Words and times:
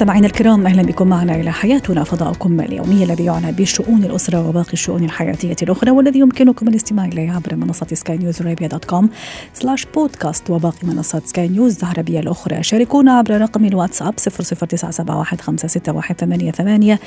مستمعينا 0.00 0.26
الكرام 0.26 0.66
أهلا 0.66 0.82
بكم 0.82 1.08
معنا 1.08 1.34
إلى 1.34 1.52
حياتنا 1.52 2.04
فضاؤكم 2.04 2.60
اليومي 2.60 3.04
الذي 3.04 3.24
يعنى 3.24 3.52
بشؤون 3.52 4.04
الأسرة 4.04 4.48
وباقي 4.48 4.72
الشؤون 4.72 5.04
الحياتية 5.04 5.56
الأخرى 5.62 5.90
والذي 5.90 6.18
يمكنكم 6.18 6.68
الاستماع 6.68 7.04
إليه 7.04 7.32
عبر 7.32 7.56
منصة 7.56 7.86
سكاي 7.92 8.18
نيوز 8.18 8.42
عربيه 8.42 8.66
dot 8.66 8.84
com 8.84 9.10
سلاش 9.54 9.86
بودكاست 9.94 10.50
وباقي 10.50 10.86
منصات 10.86 11.26
سكاي 11.26 11.48
نيوز 11.48 11.78
العربية 11.78 12.20
الأخرى. 12.20 12.62
شاركونا 12.62 13.12
عبر 13.12 13.40
رقم 13.40 13.64
الواتساب 13.64 14.14
00971 14.18 16.98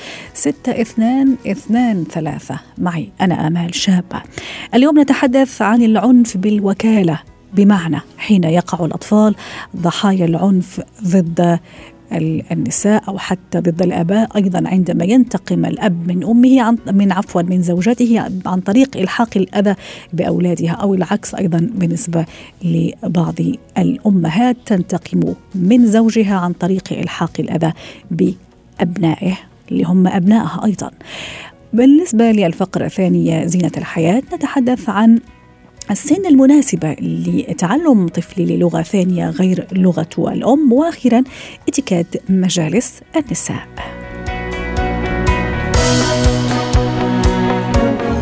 معي 2.77 3.09
أنا 3.21 3.47
آمال 3.47 3.75
شابه 3.75 4.21
اليوم 4.73 4.99
نتحدث 4.99 5.61
عن 5.61 5.81
العنف 5.81 6.37
بالوكالة. 6.37 7.19
بمعنى 7.53 8.01
حين 8.17 8.43
يقع 8.43 8.85
الأطفال 8.85 9.35
ضحايا 9.77 10.25
العنف 10.25 10.81
ضد 11.03 11.59
النساء 12.51 13.03
أو 13.07 13.17
حتى 13.17 13.59
ضد 13.59 13.81
الآباء 13.81 14.35
أيضا 14.35 14.63
عندما 14.65 15.05
ينتقم 15.05 15.65
الأب 15.65 16.07
من 16.07 16.23
أمه 16.23 16.61
عن 16.61 16.77
من 16.91 17.11
عفوا 17.11 17.41
من 17.41 17.61
زوجته 17.61 18.19
عن 18.45 18.59
طريق 18.59 18.97
إلحاق 18.97 19.29
الأذى 19.35 19.75
بأولادها 20.13 20.71
أو 20.71 20.93
العكس 20.93 21.35
أيضا 21.35 21.69
بالنسبة 21.75 22.25
لبعض 22.63 23.35
الأمهات 23.77 24.57
تنتقم 24.65 25.33
من 25.55 25.85
زوجها 25.87 26.35
عن 26.35 26.53
طريق 26.53 26.93
إلحاق 26.93 27.31
الأذى 27.39 27.73
بأبنائه 28.11 29.37
اللي 29.71 29.83
هم 29.83 30.07
أبنائها 30.07 30.61
أيضا. 30.65 30.91
بالنسبة 31.73 32.31
للفقرة 32.31 32.85
الثانية 32.85 33.45
زينة 33.45 33.71
الحياة 33.77 34.21
نتحدث 34.33 34.89
عن 34.89 35.19
السن 35.91 36.25
المناسبة 36.25 36.95
لتعلم 37.01 38.07
طفلي 38.07 38.45
للغة 38.45 38.81
ثانية 38.81 39.29
غير 39.29 39.67
لغته 39.71 40.33
الأم 40.33 40.73
وأخيرا 40.73 41.23
اتكاد 41.67 42.05
مجالس 42.29 43.01
النساء. 43.15 43.67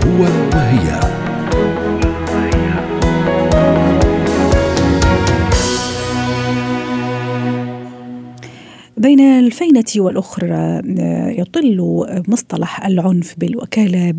هو 0.06 0.22
وهي. 0.54 1.31
بين 9.02 9.20
الفينة 9.20 9.84
والأخرى 9.98 10.82
آه، 11.00 11.30
يطل 11.30 11.78
مصطلح 12.28 12.86
العنف 12.86 13.36
بالوكالة 13.38 14.14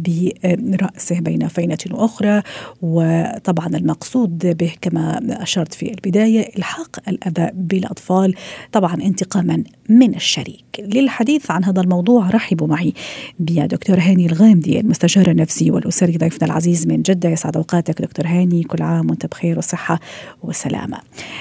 برأسه 0.44 1.20
بين 1.20 1.48
فينة 1.48 1.78
وأخرى. 1.90 2.42
وطبعا 2.82 3.66
المقصود 3.66 4.56
به 4.56 4.72
كما 4.80 5.20
أشرت 5.42 5.74
في 5.74 5.90
البداية 5.90 6.48
إلحاق 6.58 6.98
الأذى 7.08 7.50
بالأطفال 7.54 8.34
طبعا 8.72 8.94
انتقاما 8.94 9.64
من 9.88 10.14
الشريك. 10.14 10.64
للحديث 10.78 11.50
عن 11.50 11.64
هذا 11.64 11.80
الموضوع 11.80 12.30
رحبوا 12.30 12.66
معي 12.66 12.92
بدكتور 13.38 13.98
هاني 13.98 14.26
الغامدي 14.26 14.80
المستشار 14.80 15.30
النفسي 15.30 15.70
والأسري 15.70 16.16
ضيفنا 16.16 16.46
العزيز 16.46 16.86
من 16.86 17.02
جدة. 17.02 17.28
يسعد 17.28 17.56
أوقاتك 17.56 18.02
دكتور 18.02 18.26
هاني. 18.26 18.62
كل 18.62 18.82
عام 18.82 19.10
وأنت 19.10 19.26
بخير 19.26 19.58
وصحة 19.58 20.00
وسلامة. 20.42 20.98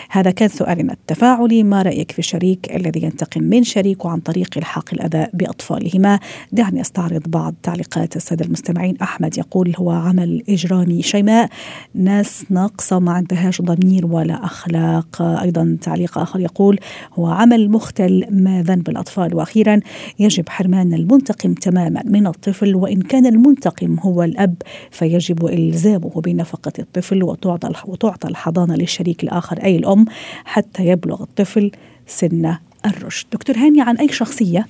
هذا 0.09 0.31
كان 0.31 0.49
سؤالنا 0.49 0.93
التفاعلي. 0.93 1.63
ما 1.63 1.81
رأيك 1.81 2.11
في 2.11 2.19
الشريك 2.19 2.75
الذي 2.75 3.03
ينتقم 3.03 3.30
ينتقم 3.35 3.43
من 3.43 3.63
شريكه 3.63 4.09
عن 4.09 4.19
طريق 4.19 4.57
الحاق 4.57 4.89
الأذى 4.93 5.27
بأطفالهما. 5.33 6.19
دعني 6.51 6.81
أستعرض 6.81 7.21
بعض 7.27 7.53
تعليقات 7.63 8.15
السادة 8.15 8.45
المستمعين. 8.45 8.97
أحمد 9.01 9.37
يقول 9.37 9.73
هو 9.77 9.91
عمل 9.91 10.43
إجرامي 10.49 11.01
شيماء. 11.01 11.49
ناس 11.93 12.45
ناقصة 12.49 12.99
ما 12.99 13.11
عندهاش 13.11 13.61
ضمير 13.61 14.05
ولا 14.05 14.45
أخلاق. 14.45 15.21
أيضا 15.21 15.77
تعليق 15.81 16.17
آخر 16.17 16.39
يقول 16.39 16.79
هو 17.13 17.27
عمل 17.27 17.69
مختل 17.69 18.25
ما 18.29 18.63
ذنب 18.63 18.89
الأطفال. 18.89 19.35
وأخيرا 19.35 19.79
يجب 20.19 20.49
حرمان 20.49 20.93
المنتقم 20.93 21.53
تماما 21.53 22.03
من 22.05 22.27
الطفل 22.27 22.75
وإن 22.75 23.01
كان 23.01 23.25
المنتقم 23.25 23.99
هو 23.99 24.23
الأب 24.23 24.55
فيجب 24.91 25.45
إلزامه 25.45 26.21
بنفقة 26.21 26.73
الطفل 26.79 27.23
وتعطى 27.23 27.69
وتعطى 27.85 28.27
الحضانة 28.27 28.75
للشريك 28.75 29.23
الآخر 29.23 29.63
أي 29.63 29.75
الأم 29.75 30.05
حتى 30.45 30.85
يبلغ 30.85 31.23
الطفل 31.23 31.71
سن 32.07 32.55
الرشد. 32.85 33.27
دكتور 33.31 33.55
هاني 33.55 33.81
عن 33.81 33.97
أي 33.97 34.07
شخصية 34.07 34.65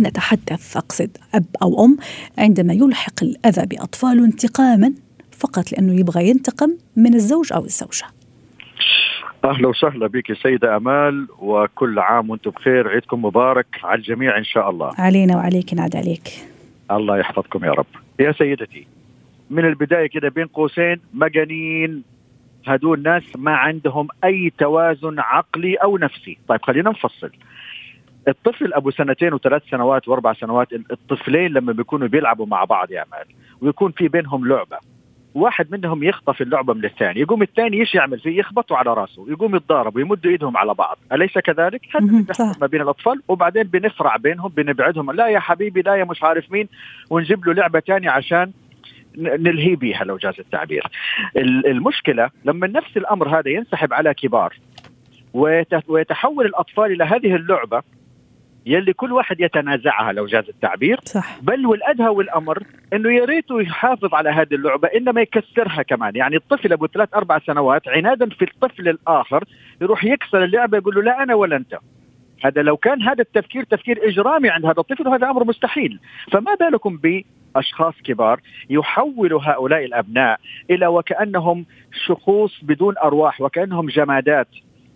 نتحدث؟ 0.00 0.76
أقصد 0.76 1.10
أب 1.34 1.44
أو 1.62 1.84
أم. 1.84 1.96
عندما 2.38 2.72
يلحق 2.72 3.22
الأذى 3.22 3.66
بأطفاله 3.66 4.24
انتقاما 4.24 4.92
فقط 5.32 5.72
لأنه 5.72 6.00
يبغى 6.00 6.28
ينتقم 6.28 6.70
من 6.96 7.14
الزوج 7.14 7.52
أو 7.52 7.64
الزوجة. 7.64 8.06
أهلا 9.44 9.68
وسهلا 9.68 10.06
بك 10.06 10.32
سيدة 10.42 10.76
أمال 10.76 11.26
وكل 11.38 11.98
عام 11.98 12.30
وأنتم 12.30 12.50
بخير. 12.50 12.88
عيدكم 12.88 13.24
مبارك 13.24 13.66
على 13.82 13.98
الجميع 13.98 14.38
إن 14.38 14.44
شاء 14.44 14.70
الله. 14.70 14.92
علينا 14.98 15.36
وعليك 15.36 15.74
نعد 15.74 15.96
عليك. 15.96 16.28
الله 16.90 17.18
يحفظكم 17.18 17.64
يا 17.64 17.70
رب. 17.70 17.86
يا 18.20 18.32
سيدتي 18.32 18.86
من 19.50 19.64
البداية 19.64 20.06
كده 20.06 20.28
بين 20.28 20.46
قوسين 20.46 21.00
مجانين 21.14 22.02
هدول 22.66 23.02
ناس 23.02 23.22
ما 23.36 23.56
عندهم 23.56 24.08
أي 24.24 24.52
توازن 24.58 25.20
عقلي 25.20 25.74
أو 25.74 25.98
نفسي. 25.98 26.38
طيب 26.48 26.62
خلينا 26.62 26.90
نفصل. 26.90 27.30
الطفل 28.28 28.74
أبو 28.74 28.90
سنتين 28.90 29.34
وثلاث 29.34 29.62
سنوات 29.70 30.08
وأربع 30.08 30.32
سنوات 30.32 30.72
الطفلين 30.72 31.52
لما 31.52 31.72
بيكونوا 31.72 32.08
بيلعبوا 32.08 32.46
مع 32.46 32.64
بعض 32.64 32.90
يا 32.90 33.04
مال 33.12 33.26
ويكون 33.60 33.92
في 33.92 34.08
بينهم 34.08 34.48
لعبة. 34.48 34.78
واحد 35.34 35.66
منهم 35.70 36.04
يخطف 36.04 36.42
اللعبة 36.42 36.74
من 36.74 36.84
الثاني 36.84 37.20
يقوم 37.20 37.42
الثاني 37.42 37.80
إيش 37.80 37.94
يعمل؟ 37.94 38.20
فيه 38.20 38.38
يخبطوا 38.38 38.76
على 38.76 38.94
راسه 38.94 39.26
يقوم 39.28 39.56
يتضاربوا 39.56 40.00
يمدوا 40.00 40.30
إيدهم 40.30 40.56
على 40.56 40.74
بعض. 40.74 40.98
أليس 41.12 41.38
كذلك؟ 41.38 41.80
هذا 41.96 42.06
بيحصل 42.06 42.60
ما 42.60 42.66
بين 42.66 42.80
الأطفال 42.80 43.22
وبعدين 43.28 43.62
بنفرع 43.62 44.16
بينهم 44.16 44.52
بنبعدهم 44.56 45.10
لا 45.10 45.28
يا 45.28 45.38
حبيبي 45.38 45.82
لا 45.82 45.94
يا 45.94 46.04
مش 46.04 46.22
عارف 46.22 46.52
مين 46.52 46.68
ونجيب 47.10 47.46
له 47.46 47.52
لعبة 47.52 47.80
ثانية 47.80 48.10
عشان 48.10 48.52
نلهي 49.18 49.76
بها 49.76 50.04
لو 50.04 50.16
جاز 50.16 50.34
التعبير. 50.38 50.82
المشكلة 51.66 52.30
لما 52.44 52.66
نفس 52.66 52.96
الأمر 52.96 53.38
هذا 53.38 53.50
ينسحب 53.50 53.92
على 53.92 54.14
كبار 54.14 54.54
ويتحول 55.88 56.46
الأطفال 56.46 56.92
إلى 56.92 57.04
هذه 57.04 57.36
اللعبة 57.36 57.82
يلي 58.66 58.92
كل 58.92 59.12
واحد 59.12 59.40
يتنازعها 59.40 60.12
لو 60.12 60.26
جاز 60.26 60.48
التعبير 60.48 61.00
صح. 61.04 61.38
بل 61.42 61.66
والأدهى 61.66 62.08
والأمر 62.08 62.62
إنه 62.92 63.12
يا 63.12 63.24
ريته 63.24 63.60
يحافظ 63.60 64.14
على 64.14 64.30
هذه 64.30 64.54
اللعبة 64.54 64.88
إنما 64.88 65.20
يكسرها 65.20 65.82
كمان. 65.82 66.16
يعني 66.16 66.36
الطفل 66.36 66.72
أبو 66.72 66.86
ثلاث 66.86 67.14
أربع 67.14 67.38
سنوات 67.38 67.88
عنادا 67.88 68.28
في 68.28 68.44
الطفل 68.44 68.88
الآخر 68.88 69.44
يروح 69.80 70.04
يكسر 70.04 70.44
اللعبة 70.44 70.78
يقول 70.78 70.94
له 70.94 71.02
لا 71.02 71.22
أنا 71.22 71.34
ولا 71.34 71.56
أنت. 71.56 71.78
هذا 72.44 72.62
لو 72.62 72.76
كان 72.76 73.02
هذا 73.02 73.22
التفكير 73.22 73.64
تفكير 73.64 74.08
إجرامي 74.08 74.50
عند 74.50 74.66
هذا 74.66 74.80
الطفل 74.80 75.08
وهذا 75.08 75.30
أمر 75.30 75.44
مستحيل. 75.44 76.00
فما 76.32 76.54
بالكم 76.54 76.96
باشخاص 77.54 77.94
كبار 78.04 78.40
يحولوا 78.70 79.40
هؤلاء 79.42 79.84
الأبناء 79.84 80.40
إلى 80.70 80.86
وكأنهم 80.86 81.66
شخوص 82.06 82.64
بدون 82.64 82.94
أرواح 82.98 83.40
وكأنهم 83.40 83.86
جمادات 83.86 84.48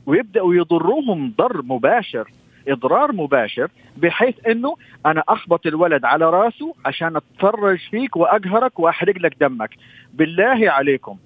ويبدأوا 0.07 0.55
يضروهم 0.55 1.35
ضر 1.39 1.63
مباشر 1.63 2.29
إضرار 2.69 3.13
مباشر 3.13 3.71
بحيث 3.97 4.35
إنه 4.47 4.77
أنا 5.07 5.23
أخبط 5.29 5.67
الولد 5.67 6.05
على 6.05 6.31
راسه 6.31 6.75
عشان 6.85 7.17
أتفرج 7.17 7.79
فيك 7.91 8.17
وأقهرك 8.17 8.81
وأحرق 8.81 9.19
لك 9.19 9.37
دمك. 9.41 9.71
بالله 10.15 10.71
عليكم. 10.71 11.17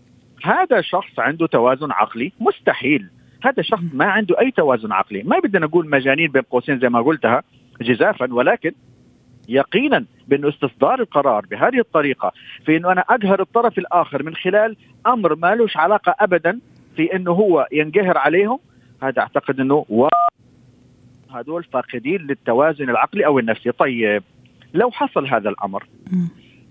هذا 0.44 0.80
شخص 0.80 1.18
عنده 1.18 1.46
توازن 1.46 1.92
عقلي 1.92 2.32
مستحيل. 2.40 3.10
هذا 3.44 3.62
شخص 3.62 3.82
ما 3.92 4.04
عنده 4.04 4.40
أي 4.40 4.50
توازن 4.50 4.92
عقلي. 4.92 5.22
ما 5.22 5.38
بدنا 5.38 5.66
نقول 5.66 5.90
مجانين 5.90 6.30
بين 6.30 6.42
قوسين 6.42 6.78
زي 6.78 6.88
ما 6.88 7.00
قلتها 7.00 7.42
جزافا 7.80 8.34
ولكن 8.34 8.72
يقينا 9.48 10.04
بانه 10.28 10.48
استصدار 10.48 11.00
القرار 11.00 11.46
بهذه 11.50 11.78
الطريقة 11.78 12.32
في 12.66 12.76
إنه 12.76 12.92
أنا 12.92 13.00
اقهر 13.00 13.40
الطرف 13.40 13.78
الآخر 13.78 14.22
من 14.22 14.34
خلال 14.34 14.76
أمر 15.06 15.34
ما 15.34 15.54
لهش 15.54 15.76
علاقة 15.76 16.14
ابدا 16.20 16.58
في 16.96 17.16
إنه 17.16 17.30
هو 17.30 17.68
ينقهر 17.72 18.18
عليهم. 18.18 18.58
هذا 19.02 19.22
أعتقد 19.22 19.60
إنه 19.60 19.84
و... 19.88 20.08
هذول 21.34 21.64
فاقدين 21.64 22.20
للتوازن 22.20 22.90
العقلي 22.90 23.26
أو 23.26 23.38
النفسي. 23.38 23.72
طيب 23.72 24.22
لو 24.74 24.90
حصل 24.90 25.26
هذا 25.26 25.48
الأمر 25.48 25.86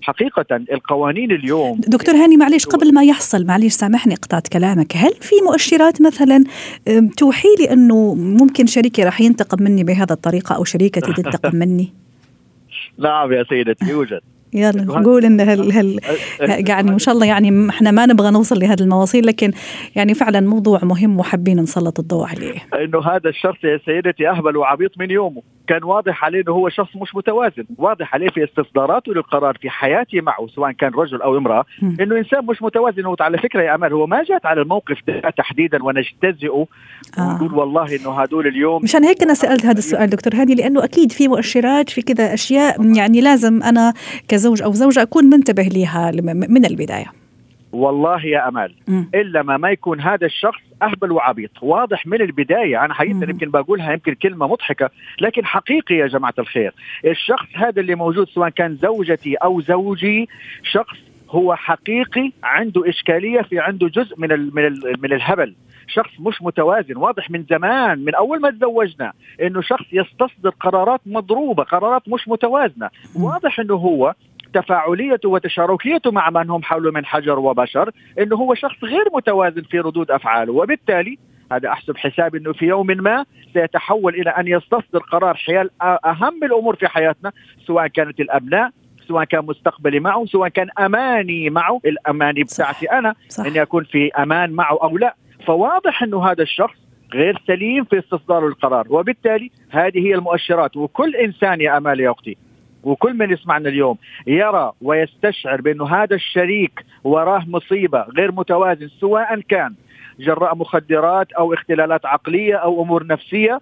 حقيقة 0.01 0.45
القوانين 0.51 1.31
اليوم 1.31 1.81
دكتور 1.87 2.15
هاني 2.15 2.37
معلش 2.37 2.65
قبل 2.65 2.93
ما 2.93 3.03
يحصل 3.03 3.45
معلش 3.45 3.73
سامحني 3.73 4.15
قطعت 4.15 4.47
كلامك. 4.47 4.95
هل 4.95 5.13
في 5.13 5.35
مؤشرات 5.45 6.01
مثلا 6.01 6.43
توحي 7.17 7.47
لي 7.59 7.73
أنه 7.73 8.15
ممكن 8.15 8.65
شريكي 8.65 9.03
راح 9.03 9.21
ينتقم 9.21 9.63
مني 9.63 9.83
بهذا 9.83 10.13
الطريقة 10.13 10.55
أو 10.55 10.63
شريكتي 10.63 11.13
تنتقم 11.13 11.55
مني؟ 11.61 11.93
نعم 12.97 13.33
يا 13.33 13.43
سيدتي 13.43 13.85
يوجد. 13.85 14.21
يلا 14.53 14.83
نقول 14.83 15.25
إن 15.25 15.41
هل 15.41 15.71
هل 15.71 15.99
يعني 16.69 16.91
ما 16.91 16.97
شاء 16.97 17.15
الله 17.15 17.25
يعني 17.25 17.69
إحنا 17.69 17.91
ما 17.91 18.05
نبغى 18.05 18.31
نوصل 18.31 18.59
لهذه 18.59 18.81
المواصيل 18.81 19.27
لكن 19.27 19.51
يعني 19.95 20.13
فعلا 20.13 20.39
موضوع 20.39 20.79
مهم 20.83 21.19
وحابين 21.19 21.59
نسلط 21.59 21.99
الضوء 21.99 22.27
عليه. 22.27 22.83
إنه 22.83 22.99
هذا 22.99 23.29
الشخص 23.29 23.63
يا 23.63 23.79
سيدتي 23.85 24.29
أهبل 24.29 24.57
وعبيط 24.57 24.91
من 24.97 25.11
يومه. 25.11 25.41
كان 25.71 25.83
واضح 25.83 26.25
عليه 26.25 26.41
إنه 26.41 26.51
هو 26.51 26.69
شخص 26.69 26.95
مش 26.95 27.15
متوازن 27.15 27.65
واضح 27.77 28.13
عليه 28.13 28.29
في 28.29 28.43
استصداراته 28.43 29.13
للقرار 29.13 29.57
في 29.61 29.69
حياتي 29.69 30.21
معه 30.21 30.47
سواء 30.47 30.71
كان 30.71 30.91
رجل 30.91 31.21
أو 31.21 31.37
امرأة 31.37 31.65
إنه 31.81 32.17
إنسان 32.17 32.45
مش 32.45 32.61
متوازن. 32.61 33.05
وعلى 33.05 33.37
فكرة 33.37 33.61
يا 33.61 33.75
أمال 33.75 33.93
هو 33.93 34.07
ما 34.07 34.23
جات 34.23 34.45
على 34.45 34.61
الموقف 34.61 34.97
ده 35.07 35.29
تحديدا 35.37 35.83
ونجتزئه 35.83 36.67
آه. 37.17 37.21
ونقول 37.41 37.53
والله 37.53 37.95
إنه 37.95 38.21
هدول 38.21 38.47
اليوم 38.47 38.83
مشان 38.83 39.03
هيك 39.03 39.23
أنا 39.23 39.33
سألت 39.33 39.65
هذا 39.65 39.77
السؤال 39.77 40.09
دكتور 40.09 40.35
هادي 40.35 40.55
لأنه 40.55 40.83
أكيد 40.83 41.11
في 41.11 41.27
مؤشرات 41.27 41.89
في 41.89 42.01
كذا 42.01 42.33
أشياء 42.33 42.95
يعني 42.97 43.21
لازم 43.21 43.63
أنا 43.63 43.93
كزوج 44.27 44.61
أو 44.61 44.71
زوجة 44.71 45.01
أكون 45.01 45.25
منتبه 45.25 45.63
لها 45.63 46.11
من 46.49 46.65
البداية. 46.65 47.21
والله 47.71 48.25
يا 48.25 48.47
أمال 48.47 48.73
م. 48.87 49.03
إلا 49.15 49.41
ما 49.41 49.57
ما 49.57 49.69
يكون 49.71 49.99
هذا 50.01 50.25
الشخص 50.25 50.61
أهبل 50.81 51.11
وعبيط 51.11 51.51
واضح 51.63 52.07
من 52.07 52.21
البداية 52.21 52.85
أنا 52.85 52.93
حقيقة 52.93 53.29
يمكن 53.29 53.49
بقولها 53.49 53.93
يمكن 53.93 54.13
كلمة 54.13 54.47
مضحكة 54.47 54.89
لكن 55.21 55.45
حقيقي 55.45 55.95
يا 55.95 56.07
جماعة 56.07 56.33
الخير 56.39 56.73
الشخص 57.05 57.47
هذا 57.55 57.81
اللي 57.81 57.95
موجود 57.95 58.27
سواء 58.27 58.49
كان 58.49 58.75
زوجتي 58.75 59.35
أو 59.35 59.61
زوجي 59.61 60.29
شخص 60.63 60.97
هو 61.29 61.55
حقيقي 61.55 62.31
عنده 62.43 62.89
إشكالية 62.89 63.41
في 63.41 63.59
عنده 63.59 63.87
جزء 63.87 64.19
من 64.19 64.31
ال 64.31 64.55
من 64.55 64.65
ال 64.65 64.95
من 65.01 65.13
الهبل 65.13 65.55
شخص 65.87 66.19
مش 66.19 66.41
متوازن 66.41 66.97
واضح 66.97 67.31
من 67.31 67.43
زمان 67.49 67.99
من 67.99 68.15
أول 68.15 68.41
ما 68.41 68.49
تزوجنا 68.49 69.13
إنه 69.41 69.61
شخص 69.61 69.85
يستصدر 69.91 70.49
قرارات 70.49 71.01
مضروبة 71.05 71.63
قرارات 71.63 72.09
مش 72.09 72.27
متوازنة 72.27 72.89
واضح 73.15 73.59
إنه 73.59 73.73
هو 73.75 74.13
تفاعليته 74.53 75.29
وتشاركيته 75.29 76.11
مع 76.11 76.29
من 76.29 76.49
هم 76.49 76.63
حوله 76.63 76.91
من 76.91 77.05
حجر 77.05 77.39
وبشر 77.39 77.91
إنه 78.19 78.35
هو 78.35 78.53
شخص 78.53 78.83
غير 78.83 79.05
متوازن 79.13 79.61
في 79.61 79.79
ردود 79.79 80.11
أفعاله. 80.11 80.53
وبالتالي 80.53 81.17
هذا 81.51 81.69
أحسب 81.69 81.97
حساب 81.97 82.35
إنه 82.35 82.53
في 82.53 82.65
يوم 82.65 82.87
ما 82.87 83.25
سيتحول 83.53 84.15
إلى 84.15 84.29
أن 84.29 84.47
يستصدر 84.47 84.99
قرار 84.99 85.33
حيال 85.35 85.69
أهم 85.81 86.43
الأمور 86.43 86.75
في 86.75 86.87
حياتنا 86.87 87.31
سواء 87.67 87.87
كانت 87.87 88.19
الأبناء 88.19 88.71
سواء 89.07 89.23
كان 89.23 89.45
مستقبلي 89.45 89.99
معه 89.99 90.25
سواء 90.25 90.49
كان 90.49 90.67
أماني 90.79 91.49
معه. 91.49 91.79
الأماني 91.85 92.43
بتاعتي 92.43 92.91
أنا 92.91 93.15
صح. 93.29 93.45
اني 93.45 93.61
اكون 93.61 93.83
في 93.83 94.11
أمان 94.11 94.51
معه 94.51 94.79
أو 94.83 94.97
لا. 94.97 95.15
فواضح 95.47 96.03
إنه 96.03 96.25
هذا 96.31 96.43
الشخص 96.43 96.75
غير 97.13 97.41
سليم 97.47 97.83
في 97.83 97.99
استصدار 97.99 98.47
القرار. 98.47 98.87
وبالتالي 98.89 99.51
هذه 99.69 99.99
هي 100.07 100.15
المؤشرات. 100.15 100.77
وكل 100.77 101.15
إنسان 101.15 101.61
يا 101.61 101.77
أمال 101.77 101.99
يا 101.99 102.11
أختي 102.11 102.37
وكل 102.83 103.13
من 103.13 103.31
يسمعنا 103.31 103.69
اليوم 103.69 103.97
يرى 104.27 104.71
ويستشعر 104.81 105.61
بأنه 105.61 105.87
هذا 105.87 106.15
الشريك 106.15 106.85
وراه 107.03 107.43
مصيبة 107.47 108.05
غير 108.17 108.31
متوازن 108.31 108.87
سواء 108.87 109.39
كان 109.39 109.73
جراء 110.19 110.55
مخدرات 110.55 111.31
أو 111.31 111.53
اختلالات 111.53 112.05
عقلية 112.05 112.55
أو 112.55 112.83
أمور 112.83 113.07
نفسية 113.07 113.59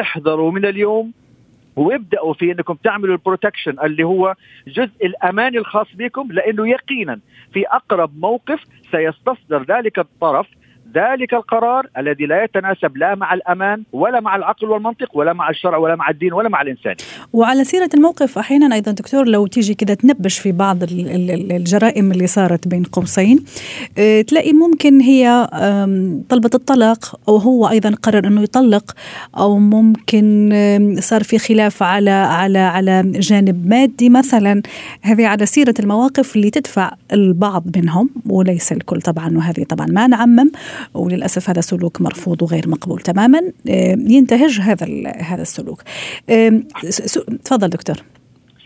احذروا 0.00 0.52
من 0.52 0.64
اليوم 0.64 1.12
وابدأوا 1.76 2.34
في 2.34 2.52
أنكم 2.52 2.74
تعملوا 2.74 3.14
البروتكشن 3.14 3.76
اللي 3.84 4.04
هو 4.04 4.34
جزء 4.66 5.06
الأمان 5.06 5.56
الخاص 5.56 5.86
بكم 5.94 6.28
لأنه 6.32 6.68
يقينا 6.68 7.20
في 7.52 7.66
أقرب 7.66 8.10
موقف 8.18 8.60
سيستصدر 8.90 9.62
ذلك 9.62 9.98
الطرف 9.98 10.46
ذلك 10.94 11.34
القرار 11.34 11.86
الذي 11.98 12.26
لا 12.26 12.44
يتناسب 12.44 12.96
لا 12.96 13.14
مع 13.14 13.34
الأمان 13.34 13.82
ولا 13.92 14.20
مع 14.20 14.36
العقل 14.36 14.70
والمنطق 14.70 15.16
ولا 15.16 15.32
مع 15.32 15.50
الشرع 15.50 15.76
ولا 15.76 15.96
مع 15.96 16.10
الدين 16.10 16.32
ولا 16.32 16.48
مع 16.48 16.62
الإنسان. 16.62 16.94
وعلى 17.32 17.64
سيرة 17.64 17.90
الموقف 17.94 18.38
أحيانا 18.38 18.74
أيضا 18.74 18.92
دكتور 18.92 19.28
لو 19.28 19.46
تيجي 19.46 19.74
كذا 19.74 19.94
تنبش 19.94 20.38
في 20.38 20.52
بعض 20.52 20.78
الجرائم 20.82 22.12
اللي 22.12 22.26
صارت 22.26 22.68
بين 22.68 22.82
قوسين 22.82 23.44
آه، 23.98 24.22
تلاقي 24.22 24.52
ممكن 24.52 25.00
هي 25.00 25.48
طلبت 26.28 26.54
الطلاق 26.54 27.20
أو 27.28 27.36
هو 27.36 27.68
أيضا 27.68 27.94
قرر 28.02 28.26
إنه 28.26 28.42
يطلق 28.42 28.92
أو 29.38 29.58
ممكن 29.58 30.50
صار 31.00 31.22
في 31.22 31.38
خلاف 31.38 31.82
على 31.82 32.10
على 32.10 32.58
على 32.58 33.02
جانب 33.04 33.68
مادي 33.68 34.10
مثلا 34.10 34.62
هذه 35.02 35.26
على 35.26 35.46
سيرة 35.46 35.74
المواقف 35.80 36.36
اللي 36.36 36.50
تدفع 36.50 36.90
البعض 37.12 37.64
منهم 37.76 38.10
وليس 38.26 38.72
الكل 38.72 39.00
طبعا 39.00 39.36
وهذه 39.36 39.64
طبعا 39.64 39.86
ما 39.86 40.06
نعمم 40.06 40.50
وللأسف 40.94 41.50
هذا 41.50 41.60
سلوك 41.60 42.00
مرفوض 42.00 42.42
وغير 42.42 42.68
مقبول 42.68 43.00
تماما. 43.00 43.40
ينتهج 44.08 44.60
هذا 44.60 44.86
هذا 45.16 45.42
السلوك. 45.42 45.82
تفضل 47.44 47.68
دكتور. 47.68 47.96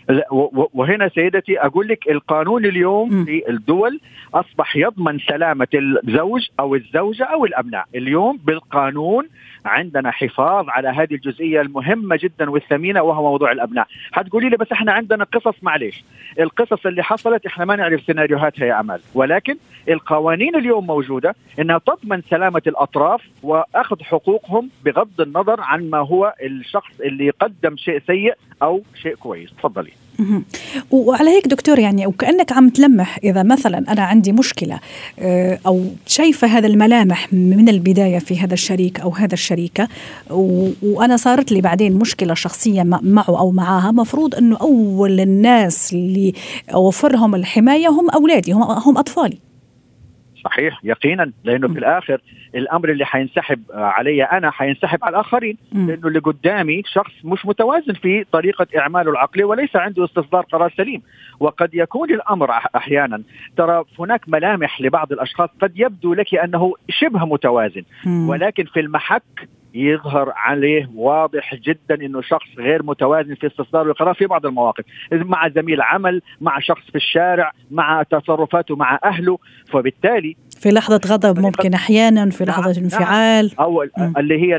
لا 0.09 0.27
وهنا 0.73 1.09
سيدتي 1.15 1.59
أقول 1.59 1.87
لك 1.87 2.09
القانون 2.11 2.65
اليوم 2.65 3.21
م. 3.21 3.25
في 3.25 3.49
الدول 3.49 3.99
أصبح 4.33 4.75
يضمن 4.75 5.19
سلامة 5.19 5.67
الزوج 5.73 6.41
أو 6.59 6.75
الزوجة 6.75 7.23
أو 7.23 7.45
الأبناء، 7.45 7.85
اليوم 7.95 8.39
بالقانون 8.43 9.27
عندنا 9.65 10.11
حفاظ 10.11 10.69
على 10.69 10.87
هذه 10.87 11.13
الجزئية 11.13 11.61
المهمة 11.61 12.19
جدا 12.21 12.49
والثمينة 12.49 13.01
وهو 13.01 13.23
موضوع 13.23 13.51
الأبناء، 13.51 13.87
حتقولي 14.11 14.49
لي 14.49 14.57
بس 14.57 14.71
إحنا 14.71 14.91
عندنا 14.91 15.23
قصص 15.23 15.55
معلش، 15.61 16.03
القصص 16.39 16.85
اللي 16.85 17.03
حصلت 17.03 17.45
إحنا 17.45 17.65
ما 17.65 17.75
نعرف 17.75 18.01
سيناريوهاتها 18.01 18.65
يا 18.65 18.79
أمال، 18.79 18.99
ولكن 19.13 19.57
القوانين 19.89 20.55
اليوم 20.55 20.87
موجودة 20.87 21.35
إنها 21.59 21.77
تضمن 21.77 22.21
سلامة 22.29 22.61
الأطراف 22.67 23.21
وأخذ 23.43 24.03
حقوقهم 24.03 24.69
بغض 24.85 25.21
النظر 25.21 25.61
عن 25.61 25.89
ما 25.89 25.97
هو 25.97 26.33
الشخص 26.43 27.01
اللي 27.01 27.29
قدم 27.29 27.77
شيء 27.77 27.99
سيء 28.07 28.33
أو 28.61 28.83
شيء 28.95 29.15
كويس، 29.15 29.53
تفضلي. 29.53 29.91
وعلى 30.91 31.29
هيك 31.29 31.47
دكتور 31.47 31.79
يعني 31.79 32.07
وكانك 32.07 32.51
عم 32.51 32.69
تلمح 32.69 33.19
إذا 33.23 33.43
مثلا 33.43 33.77
أنا 33.77 34.01
عندي 34.01 34.31
مشكلة 34.31 34.79
آه، 35.19 35.59
أو 35.67 35.85
شايفة 36.07 36.47
هذا 36.47 36.67
الملامح 36.67 37.33
من 37.33 37.69
البداية 37.69 38.19
في 38.19 38.39
هذا 38.39 38.53
الشريك 38.53 38.99
أو 38.99 39.09
هذا 39.09 39.33
الشريكة 39.33 39.87
وأنا 40.83 41.17
صارت 41.17 41.51
لي 41.51 41.61
بعدين 41.61 41.93
مشكلة 41.93 42.33
شخصية 42.33 42.83
معه 42.83 43.39
أو 43.39 43.51
معها 43.51 43.91
مفروض 43.91 44.35
إنه 44.35 44.57
أول 44.57 45.19
الناس 45.19 45.93
اللي 45.93 46.33
أوفرهم 46.73 47.35
الحماية 47.35 47.87
هم 47.87 48.09
أولادي 48.09 48.51
هم 48.51 48.63
هم 48.63 48.97
أطفالي. 48.97 49.52
صحيح 50.43 50.79
يقينا 50.83 51.31
لأنه 51.43 51.67
في 51.67 51.79
الآخر 51.79 52.21
الأمر 52.55 52.89
اللي 52.89 53.05
حينسحب 53.05 53.63
علي 53.73 54.23
أنا 54.23 54.51
حينسحب 54.51 54.99
على 55.03 55.13
الآخرين. 55.13 55.57
لأنه 55.87 56.07
اللي 56.07 56.19
قدامي 56.19 56.83
شخص 56.85 57.11
مش 57.23 57.45
متوازن 57.45 57.93
في 57.93 58.25
طريقة 58.31 58.67
إعماله 58.77 59.11
العقلي 59.11 59.43
وليس 59.43 59.75
عنده 59.75 60.05
استصدار 60.05 60.43
قرار 60.43 60.73
سليم. 60.77 61.01
وقد 61.39 61.69
يكون 61.73 62.11
الأمر 62.11 62.51
أحيانا 62.75 63.21
ترى 63.57 63.83
هناك 63.99 64.21
ملامح 64.29 64.81
لبعض 64.81 65.11
الأشخاص 65.11 65.49
قد 65.61 65.71
يبدو 65.75 66.13
لك 66.13 66.35
أنه 66.35 66.73
شبه 66.89 67.25
متوازن. 67.25 67.83
ولكن 68.29 68.63
في 68.63 68.79
المحك 68.79 69.23
يظهر 69.73 70.33
عليه 70.35 70.89
واضح 70.95 71.55
جدا 71.55 72.05
إنه 72.05 72.21
شخص 72.21 72.47
غير 72.57 72.83
متوازن 72.83 73.35
في 73.35 73.47
استصدار 73.47 73.85
القرار 73.85 74.13
في 74.13 74.25
بعض 74.25 74.45
المواقف. 74.45 74.83
مع 75.11 75.49
زميل 75.49 75.81
عمل 75.81 76.21
مع 76.41 76.59
شخص 76.59 76.83
في 76.91 76.95
الشارع 76.95 77.51
مع 77.71 78.03
تصرفاته 78.03 78.75
مع 78.75 78.99
أهله 79.03 79.37
فبالتالي 79.71 80.35
في 80.63 80.69
لحظة 80.69 81.01
غضب 81.07 81.39
ممكن 81.39 81.73
أحيانا 81.73 82.29
في 82.29 82.45
لحظة 82.45 82.71
نعم. 82.71 82.83
انفعال. 82.83 83.51
نعم 83.59 83.65
أو. 83.65 83.83
اللي 84.17 84.41
هي 84.41 84.55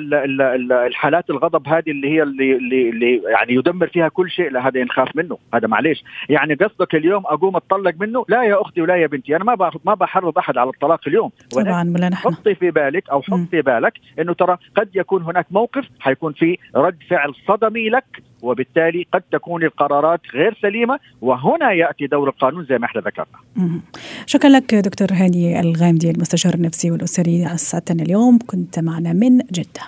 الحالات 0.87 1.31
الغضب 1.31 1.69
هذه 1.69 1.91
اللي 1.91 2.09
هي 2.09 2.23
اللي, 2.23 2.57
اللي, 2.57 3.23
يعني 3.25 3.55
يدمر 3.55 3.87
فيها 3.87 4.09
كل 4.09 4.31
شيء 4.31 4.51
لا 4.51 4.69
هذا 4.69 4.81
ينخاف 4.81 5.17
منه. 5.17 5.39
هذا 5.55 5.69
معليش. 5.69 6.05
يعني 6.29 6.55
قصدك 6.55 6.95
اليوم 6.95 7.23
أقوم 7.27 7.57
أتطلق 7.57 7.95
منه؟ 8.01 8.25
لا 8.29 8.43
يا 8.43 8.63
أختي 8.63 8.83
ولا 8.83 8.97
يا 8.97 9.07
بنتي 9.07 9.37
أنا 9.37 9.45
ما 9.45 9.71
ما 9.85 9.95
بحرض 9.95 10.39
أحد 10.39 10.59
على 10.59 10.71
الطلاق 10.71 11.01
اليوم. 11.07 11.31
طبعا 11.51 11.93
ولا 11.95 12.09
نحن. 12.09 12.29
حطي 12.29 12.55
في 12.55 12.71
بالك 12.71 13.11
أو 13.11 13.23
حطي 13.23 13.47
في 13.51 13.63
بالك 13.63 13.93
أنه 14.19 14.33
ترى 14.33 14.57
قد 14.77 14.89
يكون 14.95 15.23
هناك 15.23 15.47
موقف 15.51 15.85
حيكون 16.01 16.33
في 16.33 16.59
رد 16.77 16.97
فعل 17.11 17.35
صدمي 17.49 17.89
لك 17.89 18.05
وبالتالي 18.45 19.07
قد 19.13 19.23
تكون 19.33 19.63
القرارات 19.63 20.21
غير 20.35 20.59
سليمة 20.63 20.99
وهنا 21.21 21.73
يأتي 21.73 22.07
دور 22.07 22.29
القانون 22.29 22.65
زي 22.65 22.79
ما 22.79 22.87
إحنا 22.87 23.01
ذكرنا. 23.01 23.81
شكرا 24.27 24.51
لك 24.51 24.75
دكتور 24.75 25.09
هاني 25.13 25.61
الغامدي 25.61 26.11
المستشار 26.11 26.55
النفسي 26.55 26.91
والأسري 26.91 27.45
على 27.45 27.57
ساعتنا 27.57 28.03
اليوم. 28.03 28.39
كنت 28.47 28.79
معنا 28.79 29.13
من 29.13 29.39
جدة. 29.39 29.85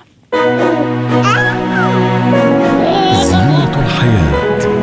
زينة 3.22 3.84
الحياة. 3.84 4.75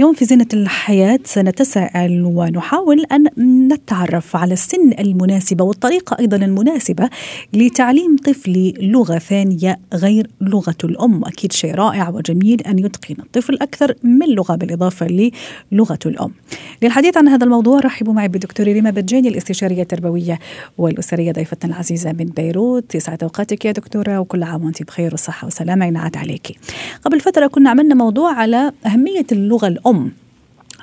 اليوم 0.00 0.14
في 0.14 0.24
زينة 0.24 0.46
الحياة 0.54 1.18
سنتساءل 1.24 2.24
ونحاول 2.24 3.04
أن 3.12 3.28
نتعرف 3.72 4.36
على 4.36 4.52
السن 4.52 4.92
المناسبة 4.98 5.64
والطريقة 5.64 6.16
أيضا 6.20 6.36
المناسبة 6.36 7.10
لتعليم 7.52 8.16
طفلي 8.16 8.74
لغة 8.80 9.18
ثانية 9.18 9.78
غير 9.94 10.30
لغة 10.40 10.76
الأم. 10.84 11.24
أكيد 11.24 11.52
شيء 11.52 11.74
رائع 11.74 12.08
وجميل 12.08 12.60
أن 12.60 12.78
يتقن 12.78 13.14
الطفل 13.18 13.58
أكثر 13.62 13.94
من 14.02 14.28
لغة 14.28 14.56
بالإضافة 14.56 15.30
للغة 15.72 15.98
الأم. 16.06 16.30
للحديث 16.82 17.16
عن 17.16 17.28
هذا 17.28 17.44
الموضوع 17.44 17.80
رحبوا 17.80 18.12
معي 18.12 18.28
بالدكتورة 18.28 18.72
ريما 18.72 18.90
بجاني 18.90 19.28
الاستشارية 19.28 19.82
التربوية 19.82 20.38
والأسرية 20.78 21.32
ضيفتنا 21.32 21.72
العزيزة 21.72 22.12
من 22.12 22.26
بيروت. 22.26 22.94
يسعد 22.94 23.22
أوقاتك 23.22 23.64
يا 23.64 23.72
دكتورة 23.72 24.20
وكل 24.20 24.42
عام 24.42 24.64
وأنت 24.64 24.82
بخير 24.82 25.14
وصحة 25.14 25.46
وسلامة 25.46 25.86
ينعاد 25.86 26.16
عليك. 26.16 26.58
قبل 27.04 27.20
فترة 27.20 27.46
كنا 27.46 27.70
عملنا 27.70 27.94
موضوع 27.94 28.32
على 28.32 28.72
أهمية 28.86 29.26
اللغة 29.32 29.66
الأم. 29.66 29.89
um? 29.90 30.29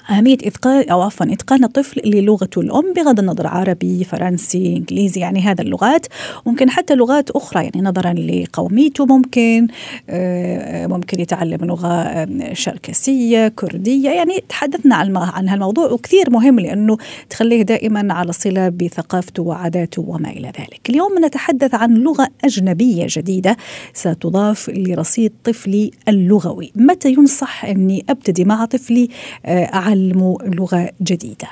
أهمية 0.10 0.38
إتقان 0.44 0.90
أو 0.90 1.02
عفوا 1.02 1.26
إتقان 1.34 1.64
الطفل 1.64 2.02
للغته 2.06 2.62
الأم 2.62 2.94
بغض 2.94 3.20
النظر 3.20 3.48
عربي 3.48 4.04
فرنسي 4.04 4.78
إنجليزي 4.78 5.22
يعني 5.22 5.42
هذا 5.42 5.62
اللغات. 5.62 6.06
ممكن 6.46 6.70
حتى 6.70 6.96
لغات 6.96 7.32
أخرى 7.32 7.64
يعني 7.64 7.82
نظرا 7.82 8.14
لقوميته 8.14 9.06
ممكن 9.06 9.68
آه، 10.10 10.88
ممكن 10.88 11.20
يتعلم 11.20 11.66
لغة 11.66 12.28
شركسية 12.54 13.48
كردية. 13.48 14.10
يعني 14.10 14.44
تحدثنا 14.50 14.96
عن 14.96 15.18
عن 15.18 15.50
هالموضوع 15.50 15.92
وكثير 15.92 16.30
مهم 16.30 16.60
لأنه 16.60 16.98
تخليه 17.30 17.62
دائما 17.62 18.14
على 18.14 18.34
صلة 18.34 18.70
بثقافته 18.70 19.44
وعاداته 19.44 20.02
وما 20.08 20.30
إلى 20.30 20.48
ذلك. 20.48 20.90
اليوم 20.90 21.26
نتحدث 21.26 21.76
عن 21.76 21.94
لغة 21.94 22.28
أجنبية 22.44 23.06
جديدة 23.10 23.58
ستضاف 23.94 24.70
لرصيد 24.70 25.32
طفلي 25.44 25.92
اللغوي. 26.08 26.72
متى 26.76 27.10
ينصح 27.10 27.66
أني 27.66 28.06
أبتدي 28.10 28.46
مع 28.46 28.66
طفلي 28.66 29.10
آه، 29.46 29.76
على 29.76 29.97
يتعلموا 29.98 30.38
لغة 30.44 30.90
جديدة. 31.02 31.48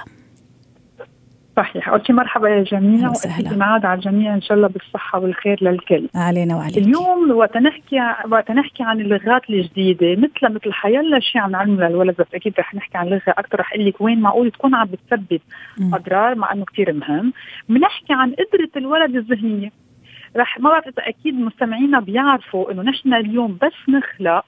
صحيح. 1.57 1.89
أول 1.89 2.05
شيء 2.07 2.15
مرحبا 2.15 2.49
يا 2.49 2.63
جميع 2.63 3.09
وأكيد 3.09 3.57
معاد 3.57 3.85
على 3.85 3.97
الجميع. 3.97 4.33
إن 4.33 4.41
شاء 4.41 4.57
الله 4.57 4.67
بالصحة 4.67 5.19
والخير 5.19 5.57
للكل. 5.61 6.09
علينا 6.15 6.55
وعليك. 6.55 6.77
اليوم 6.77 7.31
وقت 7.31 7.57
نحكي 7.57 7.99
وقت 8.31 8.51
نحكي 8.51 8.83
عن 8.83 9.01
اللغات 9.01 9.49
الجديدة. 9.49 10.15
مثل 10.15 10.55
مثل 10.55 10.73
حيلا 10.73 11.19
شيء 11.19 11.41
عم 11.41 11.51
نعلمه 11.51 11.87
للولد 11.87 12.15
بس 12.19 12.25
أكيد 12.33 12.53
رح 12.59 12.75
نحكي 12.75 12.97
عن 12.97 13.07
لغة 13.07 13.21
أكثر 13.27 13.59
رح 13.59 13.73
أقول 13.73 13.85
لك 13.85 14.01
وين 14.01 14.19
معقول 14.19 14.51
تكون 14.51 14.75
عم 14.75 14.87
بتسبب 14.87 15.41
أضرار 15.93 16.35
مع 16.35 16.53
إنه 16.53 16.65
كثير 16.65 16.93
مهم. 16.93 17.33
بنحكي 17.69 18.13
عن 18.13 18.29
قدرة 18.31 18.69
الولد 18.77 19.15
الذهنية. 19.15 19.71
رح 20.37 20.59
ما 20.59 20.69
بعرف 20.69 20.87
إذا 20.87 21.09
أكيد 21.09 21.33
مستمعينا 21.33 21.99
بيعرفوا 21.99 22.71
إنه 22.71 22.81
نحن 22.81 23.13
اليوم 23.13 23.57
بس 23.61 23.89
نخلق 23.89 24.45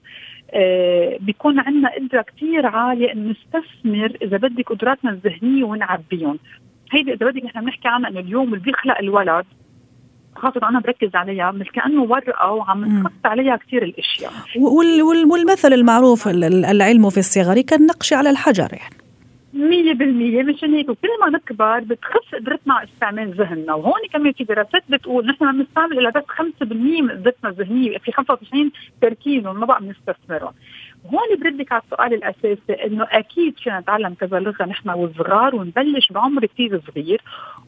بيكون 1.20 1.60
عندنا 1.60 1.90
قدره 1.90 2.22
كثير 2.22 2.66
عاليه 2.66 3.14
إنه 3.14 3.32
نستثمر 3.32 4.18
إذا 4.22 4.38
بدك 4.38 4.70
قدراتنا 4.70 5.12
الذهنية 5.12 5.64
ونعبيهم. 5.64 6.40
هيدي 6.92 7.14
إذا 7.14 7.30
بدك 7.30 7.46
نحن 7.46 7.62
بنحكي 7.62 7.88
عنها 7.88 8.10
إنه 8.10 8.20
اليوم 8.20 8.54
اللي 8.54 8.66
بيخلق 8.66 8.98
الولد 9.00 9.46
خاصة 10.36 10.70
أنا 10.70 10.80
بركز 10.80 11.16
عليها 11.16 11.52
مثل 11.52 11.70
كأنه 11.70 12.04
ورقة 12.04 12.52
وعم 12.52 12.86
نحط 12.86 13.26
عليها 13.26 13.56
كثير 13.56 13.84
الأشياء. 13.84 14.32
والمثل 15.32 15.74
المعروف 15.74 16.28
العلم 16.28 17.10
في 17.10 17.18
الصغر 17.18 17.62
كالنقش 17.62 18.14
على 18.14 18.30
الحجر 18.30 18.68
يعني. 18.72 19.07
مية 19.54 19.94
بالمية 19.94 20.44
مشان 20.44 20.74
هيك 20.74 20.90
وكل 20.90 21.08
ما 21.22 21.30
نكبر 21.30 21.80
بتخف 21.80 22.36
قدرتنا 22.36 22.74
على 22.74 22.88
استعمال 22.94 23.34
ذهننا 23.34 23.74
وهون 23.74 24.02
كمان 24.14 24.32
في 24.34 24.44
دراسات 24.44 24.84
بتقول 24.90 25.26
نحن 25.26 25.44
عم 25.44 25.62
نستعمل 25.62 26.00
إلا 26.00 26.10
بس 26.10 26.24
5% 26.24 26.66
من 27.02 27.10
قدرتنا 27.12 27.50
الذهنية 27.50 27.98
في 27.98 28.12
95 28.12 28.72
تركيزهم 29.02 29.60
ما 29.60 29.66
بقى 29.66 29.82
بنستثمرهم 29.82 30.54
هون 31.06 31.40
بردك 31.44 31.72
على 31.72 31.82
السؤال 31.86 32.14
الأساسي 32.14 32.86
إنه 32.86 33.08
أكيد 33.12 33.60
فينا 33.60 33.80
نتعلم 33.80 34.14
كذا 34.14 34.40
لغة 34.40 34.66
نحن 34.66 34.90
والصغار 34.90 35.56
ونبلش 35.56 36.12
بعمر 36.12 36.46
كثير 36.46 36.82
صغير 36.92 37.22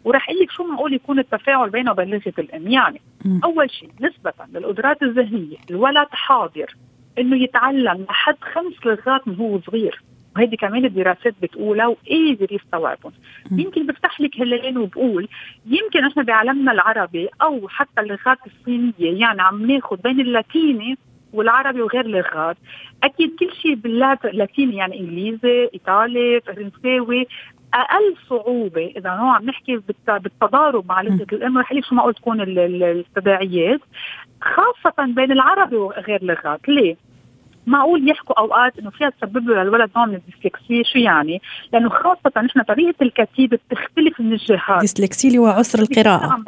وراح 0.06 0.30
أقول 0.30 0.42
لك 0.42 0.52
شو 0.52 0.64
معقول 0.64 0.94
يكون 0.94 1.20
التفاعل 1.20 1.70
بينه 1.70 1.92
وبين 1.92 2.10
لغة 2.10 2.34
الإم 2.40 2.68
يعني 2.68 3.02
م. 3.26 3.40
أول 3.44 3.72
شيء 3.72 3.90
نسبة 4.02 4.34
للقدرات 4.54 5.04
الذهنية 5.04 5.58
الولد 5.72 6.08
حاضر 6.12 6.76
إنه 7.20 7.44
يتعلم 7.44 8.06
لحد 8.10 8.36
خمس 8.42 8.86
لغات 8.86 9.28
من 9.28 9.36
هو 9.36 9.60
صغير 9.62 10.02
وهيدي 10.40 10.58
كمان 10.58 10.86
الدراسات 10.86 11.36
بتقولها 11.42 11.88
وقادر 11.88 12.48
يستوعبهم 12.52 13.12
يمكن 13.52 13.86
بفتح 13.86 14.22
لك 14.22 14.42
هلالين 14.42 14.78
وبقول 14.78 15.28
يمكن 15.66 16.06
إحنا 16.06 16.24
بعالمنا 16.24 16.72
العربي 16.72 17.30
أو 17.42 17.68
حتى 17.68 18.02
اللغات 18.02 18.38
الصينية 18.46 18.94
يعني 19.22 19.42
عم 19.42 19.72
ناخذ 19.72 19.98
بين 19.98 20.20
اللاتيني 20.20 20.98
والعربي 21.34 21.82
وغير 21.82 22.08
لغات 22.08 22.58
أكيد 23.04 23.36
كل 23.40 23.54
شيء 23.62 23.76
باللاتيني 23.76 24.76
يعني 24.76 25.00
إنجليزي 25.00 25.70
إيطالي 25.74 26.42
فرنساوي. 26.42 27.28
أقل 27.74 28.16
صعوبة 28.30 28.86
إذا 28.98 29.10
هو 29.10 29.28
عم 29.28 29.46
نحكي 29.46 29.82
بالتضارب 30.08 30.86
مع 30.90 31.02
لغه 31.02 31.28
الام 31.34 31.58
رح 31.58 31.80
شو 31.80 31.96
معقول 31.96 32.14
تكون 32.14 32.42
التداعيات 32.42 33.80
خاصة 34.42 35.06
بين 35.06 35.32
العربي 35.32 35.76
وغير 35.76 36.24
لغات 36.24 36.70
ليه؟ 36.70 37.09
معقول 37.70 38.10
يحكوا 38.10 38.40
أوقات 38.40 38.80
إنه 38.80 38.90
فيها 38.90 39.10
تسبب 39.10 39.50
له 39.50 39.64
للولد 39.64 39.90
نوع 39.96 40.06
من 40.06 40.16
الديسلكسيا 40.16 40.84
شو 40.94 41.00
يعني؟ 41.00 41.42
لأنه 41.74 41.90
خاصة 41.90 42.42
نحن 42.42 42.62
طريقة 42.62 42.96
الكتيبة 43.02 43.60
بتختلف 43.70 44.22
من 44.22 44.34
الجهات. 44.34 44.82
ديسلكسيا 44.82 45.30
اللي 45.30 45.40
هو 45.40 45.48
عسر 45.48 45.80
القراءة. 45.80 46.44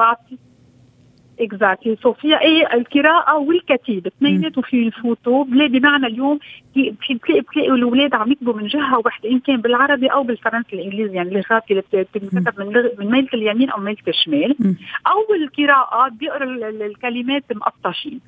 اكزاكتلي 1.40 1.98
سو 2.04 2.14
فيها 2.14 2.42
إيه 2.42 2.74
القراءة 2.74 3.38
والكتيبة. 3.38 4.12
اثنيناتهم 4.18 4.64
في 4.64 4.88
يفوتوا 4.88 5.44
بمعنى 5.44 6.08
اليوم 6.08 6.40
في 6.74 7.14
بتلاقي 7.14 7.42
بتلاقي 7.42 7.70
الأولاد 7.70 8.16
عم 8.16 8.32
يكتبوا 8.32 8.54
من 8.54 8.68
جهة 8.68 9.02
واحدة. 9.06 9.30
إن 9.30 9.40
كان 9.40 9.62
بالعربي 9.62 10.08
أو 10.08 10.24
بالفرنسي. 10.24 10.76
الإنجليزي 10.76 11.16
يعني 11.16 11.30
اللغات 11.30 11.64
اللي 11.72 11.84
بتنكتب 11.94 12.60
من 12.60 12.68
من 13.00 13.12
ميله 13.12 13.28
اليمين 13.34 13.70
أو 13.70 13.80
ميله 13.80 13.98
الشمال. 14.08 14.56
أو 15.08 15.36
القراءات 15.36 16.12
بيقروا 16.12 16.70
الكلمات 16.70 17.44
مقطشين 17.56 18.20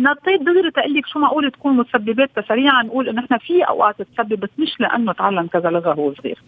نطيت 0.00 0.42
دغري 0.42 0.70
تقول 0.70 0.94
لك 0.94 1.06
شو 1.06 1.18
معقول 1.18 1.50
تكون 1.50 1.76
مسببات 1.76 2.30
سريعا 2.48 2.82
نقول 2.82 3.08
إنه 3.08 3.24
إحنا 3.24 3.38
في 3.38 3.62
أوقات 3.62 4.02
تسبب 4.02 4.40
بس 4.40 4.50
مش 4.58 4.80
لأنه 4.80 5.12
تعلم 5.12 5.46
كذا 5.46 5.70
لغة 5.70 5.88
وهو 5.88 6.14
صغير. 6.14 6.38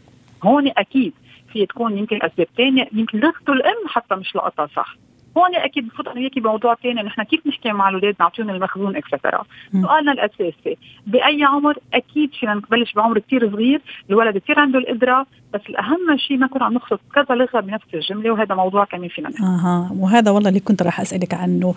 هون 0.43 0.73
أكيد 0.77 1.13
في 1.53 1.67
تكون 1.67 1.99
يمكن 1.99 2.19
أسباب 2.23 2.47
ثانية 2.57 2.89
يمكن 2.93 3.19
لغته 3.19 3.53
الأم 3.53 3.89
حتى 3.89 4.15
مش 4.15 4.37
لقطها 4.37 4.67
صح. 4.67 4.97
هون 5.39 5.55
أكيد 5.55 5.89
بفوت 5.89 6.09
أنا 6.09 6.21
وياكي 6.21 6.41
بموضوع 6.41 6.75
ثاني 6.75 7.03
نحن 7.03 7.23
كيف 7.23 7.47
نحكي 7.47 7.73
مع 7.73 7.89
الأولاد 7.89 8.15
نعطيهم 8.21 8.51
المخزون 8.51 8.97
extra 8.97 9.45
سؤالنا 9.83 10.12
الأساسي 10.12 10.77
بأي 11.07 11.45
عمر 11.45 11.79
أكيد 11.95 12.35
فينا 12.35 12.55
نبلش 12.55 12.93
بعمر 12.93 13.19
كثير 13.19 13.51
صغير 13.51 13.81
الولد 14.11 14.39
كثير 14.39 14.61
عنده 14.61 14.79
القدره 14.79 15.27
بس 15.55 15.61
الأهم 15.69 16.17
شيء 16.17 16.37
ما 16.37 16.47
نكون 16.47 16.62
عم 16.62 16.75
نخلط 16.75 17.01
كذا 17.15 17.35
لغة 17.35 17.61
بنفس 17.61 17.85
الجملة 17.95 18.31
وهذا 18.31 18.55
موضوع 18.55 18.85
كمان 18.85 19.09
فينا 19.09 19.29
نحكي. 19.29 19.43
أها 19.43 19.91
وهذا 19.99 20.31
والله 20.31 20.49
اللي 20.49 20.61
كنت 20.61 20.83
راح 20.83 21.01
أسألك 21.01 21.35
عنه. 21.35 21.75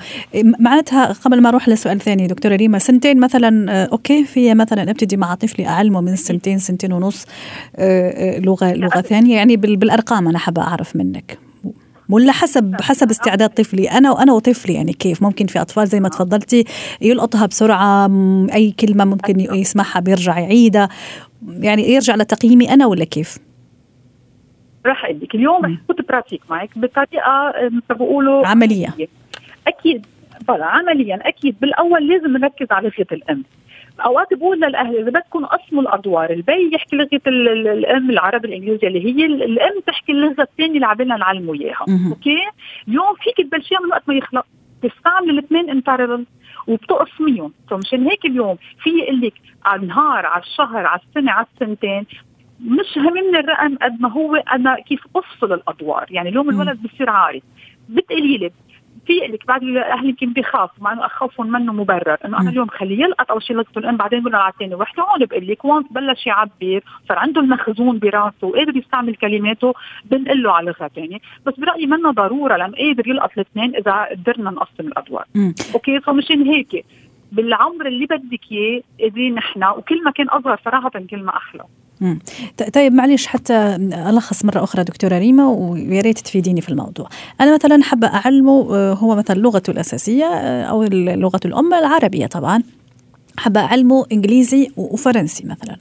معناتها 0.60 1.14
قبل 1.14 1.42
ما 1.42 1.50
أروح 1.50 1.70
لسؤال 1.70 2.00
ثاني 2.00 2.28
دكتورة 2.28 2.56
ريما 2.56 2.80
سنتين 2.80 3.20
مثلا 3.20 3.72
آه، 3.72 3.90
أوكي 3.92 4.24
في 4.24 4.54
مثلا 4.54 4.92
أبتدي 4.92 5.18
مع 5.18 5.36
طفلي 5.36 5.68
أعلمه 5.68 6.02
من 6.02 6.16
سنتين 6.16 6.58
سنتين 6.58 6.94
ونص 6.94 7.26
آه، 7.76 8.36
آه، 8.36 8.40
لغة 8.40 8.74
لغة 8.74 9.02
ثانية 9.02 9.36
يعني 9.36 9.58
بالأرقام 9.58 10.28
أنا 10.28 10.38
حابة 10.38 10.62
أعرف 10.62 10.96
منك. 10.96 11.45
ولا 12.10 12.32
حسب 12.32 12.76
حسب 12.82 13.10
استعداد 13.10 13.50
طفلي. 13.50 13.92
أنا 13.92 14.12
وأنا 14.12 14.34
وطفلي 14.34 14.74
يعني 14.74 14.94
كيف؟ 14.94 15.24
ممكن 15.24 15.46
في 15.46 15.62
أطفال 15.62 15.88
زي 15.88 16.00
ما 16.00 16.10
تفضلتي 16.10 16.66
يلقطها 17.02 17.46
بسرعة 17.46 18.10
أي 18.54 18.72
كلمة 18.72 19.06
ممكن 19.06 19.40
يسمعها 19.40 20.00
بيرجع 20.00 20.40
يعيدها. 20.40 20.90
يعني 21.48 21.90
يرجع 21.90 22.16
لتقييمي 22.16 22.74
أنا 22.74 22.86
ولا 22.86 23.06
كيف؟ 23.06 23.38
راح 24.86 25.06
أقول 25.06 25.20
لك 25.22 25.36
اليوم 25.36 25.66
رح 25.66 25.72
كنت 25.88 26.08
براتيك 26.10 26.42
معك 26.50 26.70
بطريقة 26.78 27.54
مثل 27.72 28.00
بيقولوا 28.00 28.48
عملية. 28.48 28.96
أكيد. 29.68 30.06
بلا 30.48 30.66
عمليا. 30.66 31.20
أكيد. 31.28 31.56
بالأول 31.62 32.08
لازم 32.08 32.38
نركز 32.38 32.68
على 32.72 32.92
لغه 32.98 33.08
الام 33.12 33.44
أوقات 34.00 34.34
بقول 34.34 34.58
للأهل 34.62 34.96
إذا 34.98 35.10
بدكم 35.10 35.46
قسموا 35.46 35.82
الأدوار 35.82 36.30
البي 36.30 36.70
يحكي 36.74 36.96
لغة 36.96 37.22
الأم 37.28 38.10
العربي 38.10 38.48
الإنجليزي 38.48 38.88
اللي 38.88 39.06
هي 39.06 39.26
الأم 39.26 39.80
تحكي 39.88 40.12
اللغة 40.12 40.42
الثانية 40.42 40.76
اللي 40.76 40.86
عبالنا 40.86 41.18
نعلموا 41.18 41.56
إياها. 41.56 41.86
أوكي؟ 42.10 42.38
اليوم 42.88 43.14
فيك 43.24 43.48
تبلشيها 43.48 43.80
من 43.80 43.90
وقت 43.90 44.04
ما 44.08 44.16
يخلق 44.16 44.46
تستعمل 44.84 45.30
الاثنين 45.30 45.70
en 45.70 45.80
parallèle 45.80 46.26
وبتقسميهم 46.68 47.54
فمشان 47.70 48.04
هيك 48.04 48.26
اليوم 48.26 48.56
في 48.84 48.90
يقول 48.90 49.22
لك 49.22 49.34
على 49.66 49.82
النهار 49.82 50.26
على 50.26 50.44
الشهر 50.44 50.86
على 50.86 51.00
السنة 51.10 51.32
على 51.32 51.46
السنتين 51.54 52.06
مش 52.60 52.98
هممني 52.98 53.40
الرقم 53.40 53.76
قد 53.76 54.02
ما 54.02 54.12
هو 54.12 54.36
أنا 54.36 54.76
كيف 54.76 55.08
أفصل 55.16 55.54
الأدوار. 55.54 56.06
يعني 56.10 56.30
اليوم 56.30 56.50
الولد 56.50 56.82
بصير 56.84 57.10
عارف. 57.10 57.44
بتقولي 57.90 58.38
لي 58.38 58.52
في 59.06 59.14
لك 59.14 59.48
بعد 59.48 59.64
الاهل 59.64 60.10
يمكن 60.10 60.34
بخاف 60.34 60.70
مع 60.82 60.94
إنه 60.94 61.08
خوفهم 61.08 61.52
منه 61.52 61.74
مبرر 61.74 62.18
إنه 62.26 62.42
أنا 62.42 62.50
اليوم 62.50 62.68
خليه 62.68 63.04
يلقط 63.04 63.32
اول 63.32 63.44
شيء 63.44 63.56
لغته 63.56 63.80
الام 63.80 63.98
بعدين 63.98 64.22
بقول 64.22 64.36
على 64.36 64.54
ثاني 64.60 64.76
وحده 64.76 65.04
هون 65.04 65.26
بقول 65.26 65.48
لك 65.48 65.66
once 65.66 65.86
بلش 65.92 66.28
يعبر 66.28 66.82
صار 67.10 67.20
عنده 67.20 67.42
المخزون 67.42 68.00
براسه 68.00 68.48
وقادر 68.48 68.78
يستعمل 68.78 69.16
كلماته 69.16 69.74
بنقول 70.06 70.44
له 70.44 70.52
على 70.52 70.66
لغه 70.80 70.88
ثانية 70.88 71.18
بس 71.46 71.54
برأيي 71.58 71.86
منه 71.86 72.12
ضرورة 72.12 72.58
لأنه 72.58 72.78
قادر 72.78 73.08
يلقط 73.08 73.32
الاثنين 73.38 73.76
إذا 73.76 74.04
قدرنا 74.12 74.52
نقسم 74.52 74.88
الأدوار. 74.88 75.26
أوكي 75.74 76.00
فمشان 76.00 76.42
هيك 76.42 76.86
بالعمر 77.32 77.88
اللي 77.88 78.06
بدك 78.06 78.52
إياه 78.52 78.82
قادرين 79.02 79.36
نحن 79.36 79.64
وكل 79.64 80.04
ما 80.04 80.12
كان 80.12 80.28
أصغر 80.28 80.60
صراحة 80.66 80.90
كل 80.90 81.24
ما 81.24 81.38
أحلى. 81.38 81.64
طيب 82.74 82.94
معلش 82.94 83.26
حتى 83.28 83.54
ألخص 84.10 84.46
مرة 84.46 84.64
أخرى 84.64 84.84
دكتورة 84.84 85.18
ريما 85.18 85.48
ويا 85.48 86.02
ريت 86.02 86.20
تفيديني 86.20 86.62
في 86.62 86.70
الموضوع. 86.70 87.10
أنا 87.42 87.56
مثلا 87.56 87.84
حابة 87.84 88.08
أعلمه 88.08 88.76
آه، 88.76 88.94
هو 88.94 89.16
مثلا 89.16 89.40
لغته 89.40 89.72
الأساسية 89.72 90.26
آه، 90.26 90.64
أو 90.64 90.84
لغة 90.94 91.40
الأم 91.46 91.74
العربية 91.74 92.26
طبعا. 92.26 92.64
حابة 93.38 93.60
أعلمه 93.60 94.06
إنجليزي 94.12 94.72
وفرنسي 94.78 95.44
مثلا. 95.46 95.78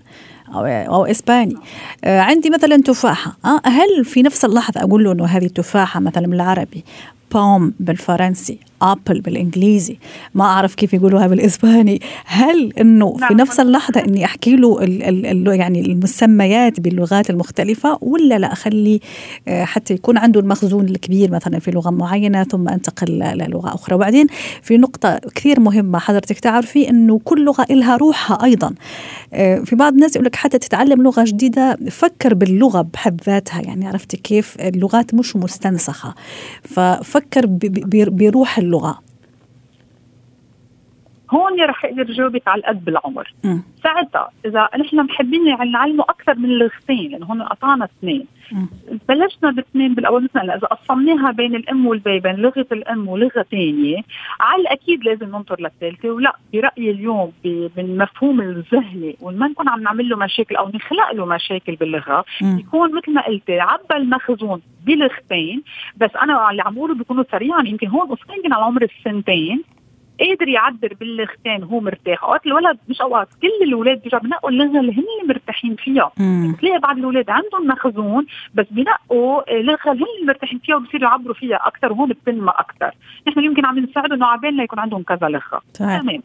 أو 0.54 0.64
أو 0.66 1.04
إسباني 1.04 1.56
آه، 2.04 2.20
عندي 2.20 2.50
مثلا 2.50 2.76
تفاحة 2.76 3.36
هل 3.64 4.04
في 4.04 4.22
نفس 4.22 4.44
اللحظة 4.44 4.80
أقول 4.80 5.04
له 5.04 5.12
إنه 5.12 5.24
هذه 5.24 5.46
التفاحة 5.46 6.00
مثلا 6.00 6.26
بالعربي 6.26 6.84
بوم 7.32 7.74
بالفرنسي 7.80 8.58
ابل 8.92 9.20
بالإنجليزي. 9.20 9.96
ما 10.34 10.44
أعرف 10.44 10.74
كيف 10.74 10.94
يقولوها 10.94 11.26
بالإسباني. 11.26 12.00
هل 12.24 12.72
إنه 12.80 13.16
نعم. 13.20 13.28
في 13.28 13.34
نفس 13.34 13.60
اللحظة 13.60 14.00
إني 14.00 14.24
أحكي 14.24 14.56
له 14.56 14.82
ال 14.82 15.02
ال 15.02 15.26
ال 15.26 15.60
يعني 15.60 15.80
المسميات 15.80 16.80
باللغات 16.80 17.30
المختلفة 17.30 17.98
ولا 18.00 18.38
لا 18.38 18.52
أخلي 18.52 19.00
آه، 19.48 19.64
حتى 19.64 19.94
يكون 19.94 20.18
عنده 20.18 20.40
المخزون 20.40 20.84
الكبير 20.84 21.30
مثلا 21.30 21.58
في 21.58 21.70
لغة 21.70 21.90
معينة 21.90 22.44
ثم 22.44 22.68
أنتقل 22.68 23.12
للغة 23.12 23.74
أخرى. 23.74 23.94
وبعدين 23.94 24.26
في 24.62 24.76
نقطة 24.76 25.20
كثير 25.34 25.60
مهمة 25.60 25.98
حضرتك 25.98 26.38
تعرفي 26.38 26.90
إنه 26.90 27.20
كل 27.24 27.44
لغة 27.44 27.66
لها 27.70 27.96
روحها 27.96 28.44
أيضا. 28.44 28.74
آه، 29.32 29.58
في 29.58 29.76
بعض 29.76 29.92
الناس 29.92 30.16
يقول 30.16 30.26
لك 30.26 30.36
حتى 30.36 30.58
تتعلم 30.58 31.02
لغة 31.02 31.24
جديدة 31.24 31.78
فكر 31.90 32.34
باللغة 32.34 32.80
بحد 32.92 33.20
ذاتها. 33.26 33.60
يعني 33.60 33.86
عرفتي 33.86 34.16
كيف؟ 34.16 34.56
اللغات 34.60 35.14
مش 35.14 35.36
مستنسخة. 35.36 36.14
ففكر 36.62 37.46
بروح 38.10 38.58
اللغة 38.58 38.73
اللغة 38.74 38.98
هون 41.30 41.60
رح 41.60 41.84
أقدر 41.84 42.04
جاوبك 42.04 42.48
على 42.48 42.60
القد 42.60 42.84
بالعمر. 42.84 43.34
ساعتها 43.82 44.30
إذا 44.46 44.68
نحن 44.78 44.96
محبين 44.96 45.46
يعني 45.46 45.70
نعلمه 45.70 46.04
أكثر 46.04 46.34
من 46.34 46.48
لغتين 46.48 47.10
لأنه 47.10 47.26
هون 47.26 47.42
قطعنا 47.42 47.84
اثنين. 47.84 48.26
بلشنا 49.08 49.50
باثنين 49.50 49.94
بالأول 49.94 50.24
مثلا 50.24 50.56
إذا 50.56 50.66
قسمناها 50.66 51.30
بين 51.30 51.54
الأم 51.54 51.86
والبي 51.86 52.20
بين 52.20 52.36
لغة 52.36 52.66
الأم 52.72 53.08
ولغة 53.08 53.42
ثانية 53.50 54.02
على 54.40 54.62
الأكيد 54.62 55.04
لازم 55.04 55.26
ننطر 55.26 55.60
للثالثة. 55.60 56.10
ولا 56.10 56.36
برأيي 56.52 56.90
اليوم 56.90 57.32
بالمفهوم 57.76 58.40
الذهني 58.40 59.16
وما 59.20 59.48
نكون 59.48 59.68
عم 59.68 59.82
نعمل 59.82 60.08
له 60.08 60.16
مشاكل 60.16 60.56
أو 60.56 60.68
نخلق 60.68 61.12
له 61.12 61.26
مشاكل 61.26 61.76
باللغة 61.76 62.24
يكون 62.42 62.94
مثل 62.94 63.12
ما 63.12 63.26
قلتي 63.26 63.60
عبى 63.60 63.96
المخزون 63.96 64.62
بلغتين 64.86 65.62
بس 65.96 66.10
أنا 66.22 66.50
اللي 66.50 66.62
عم 66.62 66.74
بقوله 66.74 66.94
بيكونوا 66.94 67.24
سريعا. 67.32 67.62
يمكن 67.62 67.88
هون 67.88 68.16
يمكن 68.36 68.52
على 68.52 68.64
عمر 68.64 68.82
السنتين. 68.82 69.62
قادر 70.20 70.48
يعبر 70.48 70.94
باللغتين 71.00 71.62
وهو 71.64 71.80
مرتاح. 71.80 72.24
أوقات 72.24 72.46
الولد 72.46 72.78
مش 72.88 73.00
أوقات 73.00 73.28
كل 73.42 73.64
الاولاد 73.64 74.02
بيرجعوا 74.02 74.22
بنقوا 74.22 74.50
اللغة 74.50 74.80
اللي 74.80 74.92
هن 74.92 75.28
مرتاحين 75.28 75.76
فيها 75.76 76.10
بتلاقي 76.52 76.78
بعض 76.78 76.98
الاولاد 76.98 77.30
عندهم 77.30 77.66
مخزون 77.66 78.26
بس 78.54 78.66
بنقوا 78.70 79.42
لغه 79.62 79.92
اللي 79.92 80.04
هن 80.04 80.26
مرتاحين 80.26 80.58
فيها 80.64 80.76
وبصيروا 80.76 81.10
يعبروا 81.10 81.34
فيها 81.34 81.56
أكثر 81.56 81.92
وهون 81.92 82.08
بتنمى 82.08 82.50
أكثر 82.58 82.90
نحن 83.28 83.44
يمكن 83.44 83.64
عم 83.66 83.78
نساعدهم 83.78 84.12
انه 84.12 84.26
عبالنا 84.26 84.62
يكون 84.62 84.78
عندهم 84.78 85.02
كذا 85.02 85.28
لغة. 85.28 85.62
تمام. 85.74 86.22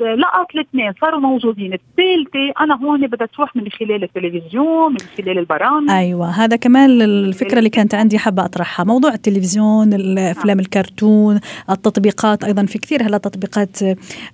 لقط 0.00 0.46
الاثنين 0.54 0.92
صاروا 1.00 1.20
موجودين. 1.20 1.72
الثالثة 1.72 2.52
أنا 2.60 2.74
هون 2.84 3.06
بدها 3.06 3.26
تروح 3.26 3.56
من 3.56 3.68
خلال 3.68 4.02
التلفزيون 4.04 4.92
من 4.92 4.98
خلال 5.18 5.38
البرامج. 5.38 5.90
أيوه 5.90 6.30
هذا 6.30 6.56
كمان 6.56 7.02
الفكرة 7.02 7.58
اللي 7.58 7.70
كانت 7.70 7.94
عندي 7.94 8.18
حابة 8.18 8.44
أطرحها. 8.44 8.84
موضوع 8.84 9.14
التلفزيون 9.14 9.92
الافلام 9.92 10.56
نعم. 10.56 10.60
الكرتون 10.60 11.40
التطبيقات 11.70 12.44
أيضا 12.44 12.66
في 12.66 12.78
كثير 12.78 13.02
هلا 13.02 13.18
تطبيقات 13.18 13.78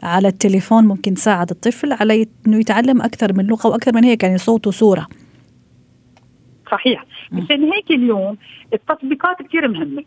على 0.03 0.29
التليفون 0.29 0.85
ممكن 0.85 1.15
تساعد 1.15 1.51
الطفل 1.51 1.93
على 1.93 2.27
إنه 2.47 2.57
يتعلم 2.57 3.03
أكثر 3.03 3.33
من 3.33 3.47
لغة 3.47 3.69
وأكثر 3.69 3.95
من 3.95 4.05
هيك 4.05 4.23
يعني 4.23 4.39
صوت 4.39 4.67
وصورة. 4.67 5.07
صحيح. 6.71 7.05
مشان 7.33 7.73
هيك 7.73 7.91
اليوم 7.91 8.37
التطبيقات 8.75 9.43
كثير 9.43 9.69
مهمة. 9.69 10.05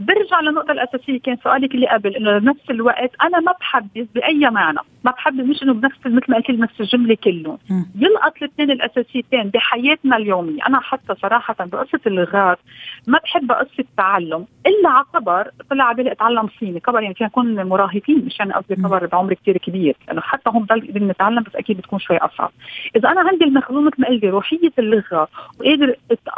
برجع 0.00 0.40
للنقطة 0.40 0.72
الأساسية 0.72 1.20
كان 1.20 1.36
سؤالك 1.44 1.74
اللي 1.74 1.88
قبل 1.88 2.16
إنه 2.16 2.38
بنفس 2.38 2.70
الوقت 2.70 3.10
أنا 3.22 3.40
ما 3.40 3.52
بحبذ 3.60 4.06
بأي 4.14 4.50
معنى، 4.50 4.78
ما 5.04 5.10
بحبذ 5.10 5.44
مش 5.44 5.62
إنه 5.62 5.74
بنفس 5.74 5.98
مثل 6.06 6.24
ما 6.28 6.36
قلت 6.36 6.50
نفس 6.50 6.80
الجملة 6.80 7.16
كلهم، 7.24 7.58
يلقط 7.94 8.36
الاثنين 8.42 8.70
الأساسيتين 8.70 9.42
بحياتنا 9.42 10.16
اليومية، 10.16 10.66
أنا 10.66 10.80
حتى 10.80 11.14
صراحة 11.14 11.56
بقصة 11.60 12.00
اللغات 12.06 12.58
ما 13.06 13.18
بحب 13.24 13.52
قصة 13.52 13.84
تعلم. 13.96 14.46
إلا 14.66 14.88
على 14.88 15.04
كبر 15.14 15.50
طلع 15.70 15.84
على 15.84 15.96
بالي 15.96 16.12
أتعلم 16.12 16.48
صيني، 16.60 16.80
كبر 16.80 17.02
يعني 17.02 17.14
فينا 17.14 17.28
نكون 17.28 17.64
مراهقين 17.66 18.24
مشان 18.26 18.52
قصدي 18.52 18.74
كبر 18.74 19.06
بعمر 19.06 19.34
كثير 19.34 19.56
كبير، 19.56 19.96
لأنه 20.08 20.20
حتى 20.20 20.50
هم 20.50 20.62
بضل 20.62 20.80
قادرين 20.80 21.08
نتعلم 21.08 21.42
بس 21.42 21.56
أكيد 21.56 21.76
بتكون 21.76 21.98
شوي 21.98 22.16
أصعب. 22.16 22.50
إذا 22.96 23.08
أنا 23.08 23.20
عندي 23.20 23.44
المخزون 23.44 23.84
مثل 23.84 23.96
ما 23.98 24.08
قلت 24.08 24.24
روحية 24.24 24.72
اللغة 24.78 25.28
وقادر 25.60 25.94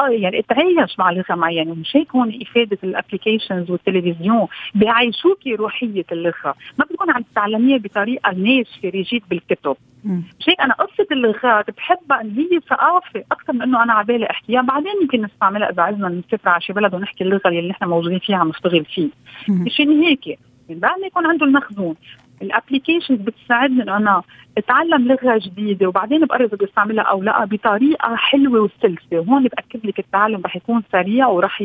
يعني 0.09 0.39
أتعايش 0.39 0.99
مع 0.99 1.11
لغة 1.11 1.35
معينة، 1.35 1.75
مش 1.75 1.97
هيك 1.97 2.11
هون 2.11 2.39
إفادة 2.43 2.79
ال 3.53 3.54
applications 3.54 3.71
التلفزيون 3.71 4.47
بيعيشوكي 4.75 5.55
روحية 5.55 6.05
اللغة. 6.13 6.55
ما 6.79 6.85
بتكون 6.85 7.11
عم 7.11 7.23
تتعلميها 7.23 7.79
بطريقة 7.79 8.33
ناشفه 8.33 8.89
rigid 8.89 9.23
بالكتب. 9.31 9.77
مش 10.05 10.49
هيك 10.49 10.61
أنا 10.61 10.75
قصة 10.75 11.07
اللغات 11.13 11.71
بحبها 11.77 12.21
إن 12.21 12.31
هي 12.31 12.61
ثقافة 12.71 13.25
أكثر 13.33 13.53
من 13.53 13.63
إنه 13.63 13.83
أنا 13.83 13.93
على 13.93 14.07
بالي 14.07 14.31
أحكيها. 14.31 14.63
بعدين 14.63 14.93
يمكن 15.03 15.23
نستعملها 15.23 15.71
إذا 15.71 15.83
عايزنا 15.83 16.09
نسافر 16.09 16.49
على 16.49 16.61
شي 16.61 16.73
بلد 16.73 16.95
ونحكي 16.95 17.25
اللغة 17.25 17.49
اللي 17.49 17.69
نحن 17.69 17.85
موجودين 17.85 18.19
فيها 18.19 18.37
عم 18.37 18.49
نشتغل 18.49 18.85
فيه 18.85 19.09
مشان 19.49 20.03
هيك. 20.03 20.39
بعد 20.69 21.01
ما 21.01 21.07
يكون 21.07 21.27
عنده 21.27 21.47
المخزون. 21.47 21.95
ال 22.43 22.49
applications 22.49 23.21
بتساعدني 23.21 23.83
إنه 23.83 23.97
أنا 23.97 24.23
أتعلم 24.59 25.09
لغة 25.09 25.39
جديدة 25.39 25.89
وبعدين 25.89 26.25
بقرر 26.25 26.47
بدي 26.47 26.65
أستعملها 26.65 27.05
أو 27.05 27.23
لأ 27.23 27.45
بطريقة 27.45 28.17
حلوة 28.17 28.61
وسلسة. 28.61 29.19
وهون 29.19 29.43
بأكد 29.43 29.87
لك 29.87 29.99
التعلم 29.99 30.43
رح 30.45 30.57
يكون 30.57 30.83
سريع 30.93 31.29
ورح 31.29 31.63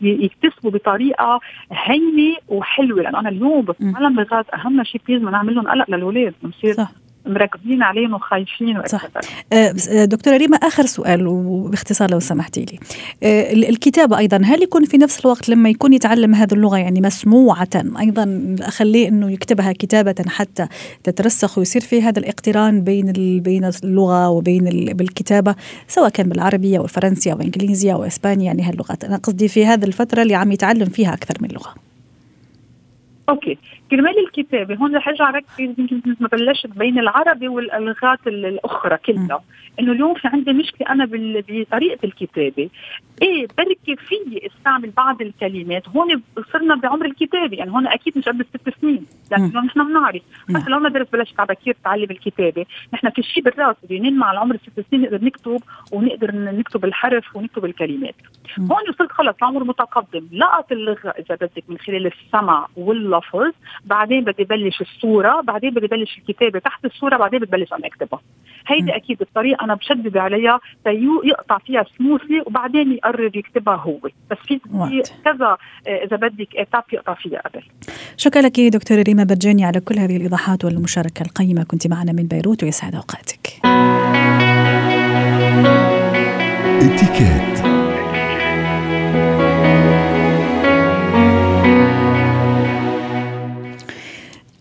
يكتسبوا 0.00 0.70
بطريقة 0.70 1.40
هينة 1.72 2.36
وحلوة. 2.48 3.02
لأنه 3.02 3.20
أنا 3.20 3.28
اليوم 3.28 3.62
بتعلم 3.62 4.20
لغات 4.20 4.46
أهم 4.54 4.84
شيء 4.84 5.00
please 5.08 5.22
ما 5.22 5.30
نعمل 5.30 5.54
لهم 5.54 5.68
قلق 5.68 5.90
للاولاد 5.90 6.34
بنصير 6.42 6.74
مركزين 7.26 7.82
عليهم 7.82 8.14
وخايفين 8.14 8.82
صح. 8.86 9.04
آه، 9.52 9.74
آه، 9.90 10.04
دكتورة 10.04 10.36
ريما 10.36 10.56
آخر 10.56 10.86
سؤال 10.86 11.26
وباختصار 11.26 12.10
لو 12.10 12.20
سمحتي 12.20 12.64
لي. 12.64 12.78
آه، 13.22 13.52
الكتابة 13.52 14.18
أيضا 14.18 14.40
هل 14.44 14.62
يكون 14.62 14.84
في 14.84 14.98
نفس 14.98 15.20
الوقت 15.20 15.48
لما 15.48 15.68
يكون 15.68 15.92
يتعلم 15.92 16.34
هذه 16.34 16.54
اللغة 16.54 16.78
يعني 16.78 17.00
مسموعة 17.00 17.68
أيضا 18.00 18.56
أخليه 18.60 19.08
إنه 19.08 19.30
يكتبها 19.30 19.72
كتابة 19.72 20.14
حتى 20.28 20.66
تترسخ 21.04 21.58
ويصير 21.58 21.82
في 21.82 22.02
هذا 22.02 22.18
الاقتران 22.18 22.84
بين 22.84 23.12
بين 23.42 23.70
اللغة 23.84 24.28
وبين 24.28 24.64
بالكتابة 24.92 25.54
سواء 25.88 26.08
كان 26.08 26.28
بالعربية 26.28 26.78
أو 26.78 26.84
الفرنسية 26.84 27.32
أو 27.32 27.40
إنجليزية 27.40 27.92
أو 27.92 28.04
اسبانيا 28.04 28.44
يعني 28.44 28.62
هاللغات 28.62 29.04
أنا 29.04 29.16
قصدي 29.16 29.48
في 29.48 29.66
هذه 29.66 29.84
الفترة 29.84 30.22
اللي 30.22 30.34
عم 30.34 30.52
يتعلم 30.52 30.88
فيها 30.88 31.14
أكثر 31.14 31.34
من 31.40 31.48
لغة. 31.48 31.74
أوكي. 33.28 33.58
كرمال 33.90 34.18
الكتابة. 34.18 34.74
هون 34.74 34.96
رح 34.96 35.08
ارجع 35.08 35.30
ركز 35.30 35.60
يمكن 35.60 36.16
ما 36.20 36.28
بلشت 36.28 36.66
بين 36.66 36.98
العربي 36.98 37.48
واللغات 37.48 38.26
الأخرى 38.26 38.96
كلها. 38.96 39.42
إنه 39.80 39.92
اليوم 39.92 40.14
في 40.14 40.28
عندي 40.28 40.52
مشكلة 40.52 40.90
أنا 40.90 41.08
بطريقة 41.10 41.98
الكتابة. 42.04 42.70
إيه 43.22 43.46
بركي 43.58 43.96
في 43.96 44.46
استعمل 44.46 44.90
بعض 44.90 45.22
الكلمات. 45.22 45.88
هون 45.88 46.22
صرنا 46.52 46.74
بعمر 46.74 47.06
الكتابة. 47.06 47.56
يعني 47.56 47.70
هون 47.70 47.86
أكيد 47.86 48.18
مش 48.18 48.24
قبل 48.24 48.44
ست 48.44 48.80
سنين. 48.80 49.06
لأنه 49.30 49.60
نحن 49.60 49.88
بنعرف. 49.88 50.22
حتى 50.54 50.70
لو 50.70 50.78
ما 50.78 50.88
درس 50.88 51.08
بلشت 51.12 51.40
على 51.40 51.46
بكير 51.48 51.76
تعلم 51.84 52.10
الكتابة. 52.10 52.66
نحن 52.94 53.10
في 53.10 53.22
شيء 53.22 53.42
بالراس. 53.42 53.76
بدنا 53.82 54.10
مع 54.10 54.32
العمر 54.32 54.56
ست 54.56 54.84
سنين 54.90 55.02
نقدر 55.02 55.24
نكتب 55.24 55.60
ونقدر 55.92 56.30
نكتب 56.34 56.84
الحرف 56.84 57.36
ونكتب 57.36 57.64
الكلمات. 57.64 58.14
هون 58.58 58.88
وصلت 58.88 59.12
خلص 59.12 59.36
عمر 59.42 59.64
متقدم. 59.64 60.26
لقط 60.32 60.72
اللغة 60.72 61.08
إذا 61.08 61.34
بدك 61.34 61.64
من 61.68 61.78
خلال 61.78 62.06
السمع 62.06 62.66
واللفظ. 62.76 63.52
بعدين 63.84 64.24
بدي 64.24 64.44
بلش 64.44 64.80
الصورة 64.80 65.40
بعدين 65.40 65.70
بدي 65.70 65.86
بلش 65.86 66.18
الكتابة 66.18 66.58
تحت 66.58 66.84
الصورة 66.84 67.16
بعدين 67.16 67.40
بتبلش 67.40 67.72
أنا 67.72 67.86
أكتبها. 67.86 68.20
هيدي 68.66 68.96
أكيد 68.96 69.20
الطريقة 69.20 69.64
أنا 69.64 69.74
بشدد 69.74 70.16
عليها 70.16 70.60
تيو 70.84 71.22
يقطع 71.24 71.58
فيها 71.58 71.84
سموثلي 71.98 72.40
وبعدين 72.46 72.92
يقرر 72.92 73.36
يكتبها 73.36 73.76
هو. 73.76 73.98
بس 74.30 74.38
في 74.46 74.60
كذا 75.24 75.56
آه، 75.86 76.04
إذا 76.04 76.16
بدك 76.16 76.56
اتاب 76.56 76.84
يقطع 76.92 77.14
فيها 77.14 77.40
قبل. 77.40 77.62
شكرا 78.16 78.42
لك 78.42 78.60
دكتورة 78.60 79.02
ريما 79.02 79.24
برجاني 79.24 79.64
على 79.64 79.80
كل 79.80 79.98
هذه 79.98 80.16
الإيضاحات 80.16 80.64
والمشاركة 80.64 81.22
القيمة. 81.22 81.64
كنت 81.64 81.86
معنا 81.86 82.12
من 82.12 82.26
بيروت 82.26 82.64
ويسعد 82.64 82.94
أوقاتك. 82.94 83.60
اتكات 86.80 87.59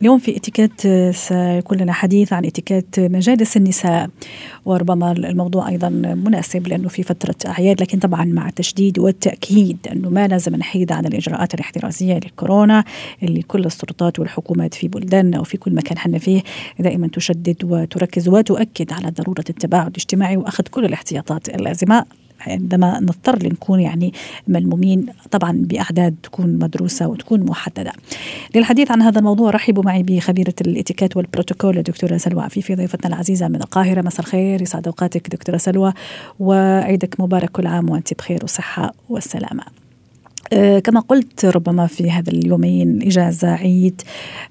اليوم 0.02 0.20
في 0.20 0.38
اتيكيت 0.38 0.82
سيكون 1.16 1.78
لنا 1.78 1.94
حديث 1.94 2.34
عن 2.34 2.46
اتيكيت 2.46 3.00
مجالس 3.00 3.58
النساء 3.58 4.10
وربما 4.66 5.12
الموضوع 5.12 5.70
أيضا 5.70 5.90
مناسب 5.90 6.68
لأنه 6.68 6.88
في 6.88 7.04
فترة 7.04 7.36
أعياد 7.48 7.82
لكن 7.82 8.00
طبعا 8.00 8.26
مع 8.26 8.50
التشديد 8.50 9.00
والتأكيد 9.00 9.78
أنه 9.92 10.10
ما 10.10 10.28
لازم 10.28 10.56
نحيد 10.56 10.92
عن 10.92 11.06
الإجراءات 11.06 11.54
الاحترازية 11.54 12.14
للكورونا 12.14 12.84
اللي 13.24 13.42
كل 13.42 13.66
السلطات 13.66 14.20
والحكومات 14.20 14.74
في 14.74 14.88
بلداننا 14.88 15.40
وفي 15.40 15.58
كل 15.58 15.76
مكان 15.76 15.98
حنا 15.98 16.18
فيه 16.18 16.42
دائما 16.80 17.08
تشدد 17.08 17.64
وتركز 17.64 18.28
وتؤكد 18.30 18.94
على 18.94 19.10
ضرورة 19.10 19.46
التباعد 19.50 19.88
الاجتماعي 19.88 20.38
وأخذ 20.38 20.64
كل 20.64 20.86
الاحتياطات 20.86 21.50
اللازمة. 21.50 22.06
عندما 22.48 23.00
نضطر 23.00 23.44
لنكون 23.44 23.80
يعني 23.80 24.14
ملمومين 24.48 25.06
طبعا 25.32 25.52
بأعداد 25.52 26.16
تكون 26.24 26.60
مدروسة 26.60 27.08
وتكون 27.08 27.46
محددة. 27.46 27.92
للحديث 28.56 28.92
عن 28.92 29.02
هذا 29.02 29.20
الموضوع 29.20 29.50
رحبوا 29.50 29.84
معي 29.84 30.04
بخبيرة 30.04 30.54
الإتيكيت 30.62 31.18
والبروتوكول 31.18 31.78
الدكتوره 31.78 32.18
سلوى 32.18 32.44
عفيفي 32.44 32.76
ضيفتنا 32.76 33.16
العزيزة 33.16 33.48
من 33.48 33.56
القاهرة 33.56 34.02
مساء 34.02 34.20
الخير 34.20 34.62
يسعد 34.62 34.88
أوقاتك 34.88 35.30
دكتورة 35.30 35.58
سلوى 35.58 35.94
وعيدك 36.40 37.20
مبارك 37.20 37.50
كل 37.50 37.68
عام 37.68 37.90
وأنت 37.90 38.14
بخير 38.14 38.40
وصحة 38.44 38.94
والسلامه. 39.10 39.79
آه، 40.54 40.80
كما 40.80 41.00
قلت 41.00 41.46
ربما 41.46 41.88
في 41.88 42.12
هذا 42.12 42.30
اليومين 42.30 43.02
إجازة 43.02 43.48
عيد 43.48 44.02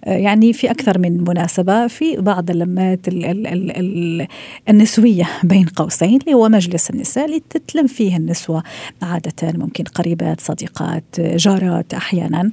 آه، 0.04 0.16
يعني 0.16 0.52
في 0.52 0.70
أكثر 0.70 0.98
من 0.98 1.24
مناسبة 1.24 1.86
في 1.86 2.16
بعض 2.16 2.50
اللمات 2.50 3.08
ال 3.08 3.24
ال 3.24 3.46
ال 3.46 3.76
ال 3.76 4.26
النسوية 4.68 5.28
بين 5.44 5.64
قوسين 5.64 6.18
اللي 6.20 6.34
هو 6.34 6.48
مجلس 6.48 6.90
النساء 6.90 7.24
اللي 7.24 7.42
تتلم 7.50 7.86
فيه 7.86 8.16
النسوة 8.16 8.62
عادة 9.02 9.52
ممكن 9.58 9.84
قريبات 9.84 10.40
صديقات 10.40 11.20
جارات 11.20 11.94
أحيانا. 11.94 12.50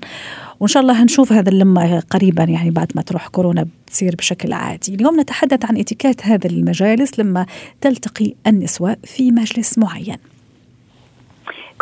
وإن 0.60 0.68
شاء 0.68 0.84
الله 0.84 1.04
هنشوف 1.04 1.34
هذا 1.34 1.50
اللمة 1.50 2.00
قريبا 2.00 2.44
يعني 2.44 2.72
بعد 2.72 2.92
ما 2.96 3.02
تروح 3.02 3.28
كورونا 3.28 3.68
بتصير 3.88 4.16
بشكل 4.16 4.54
عادي. 4.54 4.96
اليوم 4.96 5.20
نتحدث 5.20 5.66
عن 5.66 5.78
اتيكات 5.78 6.26
هذا 6.26 6.48
المجالس 6.48 7.20
لما 7.20 7.46
تلتقي 7.82 8.34
النسوة 8.48 8.98
في 9.04 9.32
مجلس 9.32 9.78
معين. 9.78 10.18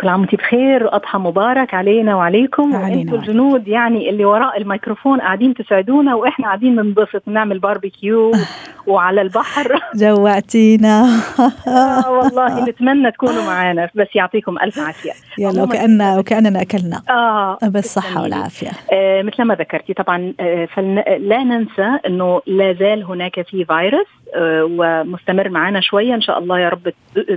كل 0.00 0.08
عام 0.08 0.20
وانت 0.20 0.34
بخير 0.34 0.84
وأضحى 0.84 1.18
مبارك 1.18 1.74
علينا 1.74 2.16
وعليكم. 2.16 2.74
وأنتم 2.74 3.14
الجنود 3.14 3.68
يعني 3.68 4.10
اللي 4.10 4.24
وراء 4.24 4.58
الميكروفون 4.60 5.20
قاعدين 5.20 5.54
تسعدونا 5.54 6.14
وإحنا 6.14 6.46
قاعدين 6.46 6.76
بننبسط 6.76 7.22
نعمل 7.26 7.58
باربيكيو 7.58 8.32
وعلى 8.86 9.22
البحر. 9.22 9.80
جوعتينا. 10.04 11.04
آه 11.68 12.10
والله 12.10 12.64
نتمنى 12.68 13.10
تكونوا 13.12 13.44
معنا 13.46 13.90
بس 13.94 14.08
يعطيكم 14.14 14.58
ألف 14.58 14.78
عافية. 14.78 15.12
يلا 15.38 15.62
وكأن 15.62 16.18
وكأننا 16.18 16.62
أكلنا. 16.62 17.02
آه 17.10 17.58
بالصحه 17.62 18.22
والعافية. 18.22 18.70
آه 18.92 19.22
مثل 19.22 19.42
ما 19.42 19.54
ذكرتي 19.54 19.94
طبعا 19.94 20.32
آه 20.40 20.64
فلا 20.64 21.44
ننسى 21.44 21.98
إنه 22.06 22.40
لا 22.46 22.72
زال 22.72 23.04
هناك 23.04 23.34
في 23.42 23.64
فيروس. 23.64 24.06
آه 24.06 24.23
ومستمر 24.36 25.48
معنا 25.48 25.80
شوية. 25.80 26.14
إن 26.14 26.20
شاء 26.20 26.38
الله 26.38 26.58
يا 26.58 26.68
رب 26.68 26.92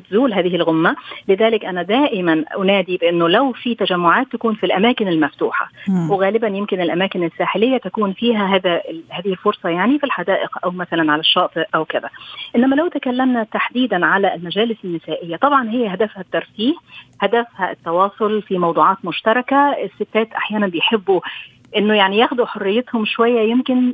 تزول 0.10 0.34
هذه 0.34 0.56
الغمة. 0.56 0.96
لذلك 1.28 1.66
أنا 1.66 1.84
دائما 1.84 2.44
أنادي 2.58 2.98
بأنه 2.98 3.30
لو 3.30 3.52
في 3.52 3.76
تجمعات 3.76 4.28
تكون 4.32 4.56
في 4.56 4.66
الأماكن 4.66 5.08
المفتوحة 5.08 5.70
مم. 5.88 6.12
وغالبا 6.12 6.48
يمكن 6.48 6.82
الأماكن 6.82 7.24
الساحلية 7.24 7.78
تكون 7.78 8.14
فيها 8.14 8.46
هذا 8.56 8.82
هذه 9.10 9.28
الفرصة 9.28 9.70
يعني 9.70 10.00
في 10.00 10.04
الحدائق 10.04 10.58
أو 10.66 10.72
مثلا 10.72 11.12
على 11.12 11.20
الشاطئ 11.20 11.66
أو 11.76 11.86
كذا. 11.86 12.10
إنما 12.56 12.76
لو 12.76 12.88
تكلمنا 12.88 13.44
تحديدا 13.44 14.06
على 14.06 14.36
المجالس 14.36 14.78
النسائية 14.86 15.36
طبعا 15.36 15.70
هي 15.70 15.88
هدفها 15.94 16.22
الترفيه 16.22 16.74
هدفها 17.22 17.72
التواصل 17.72 18.42
في 18.42 18.58
موضوعات 18.58 18.98
مشتركة. 19.04 19.76
الستات 19.84 20.34
أحيانا 20.34 20.68
بيحبوا 20.68 21.22
إنه 21.76 21.94
يعني 21.94 22.18
ياخذوا 22.18 22.46
حريتهم 22.46 23.06
شوية 23.06 23.52
يمكن 23.52 23.94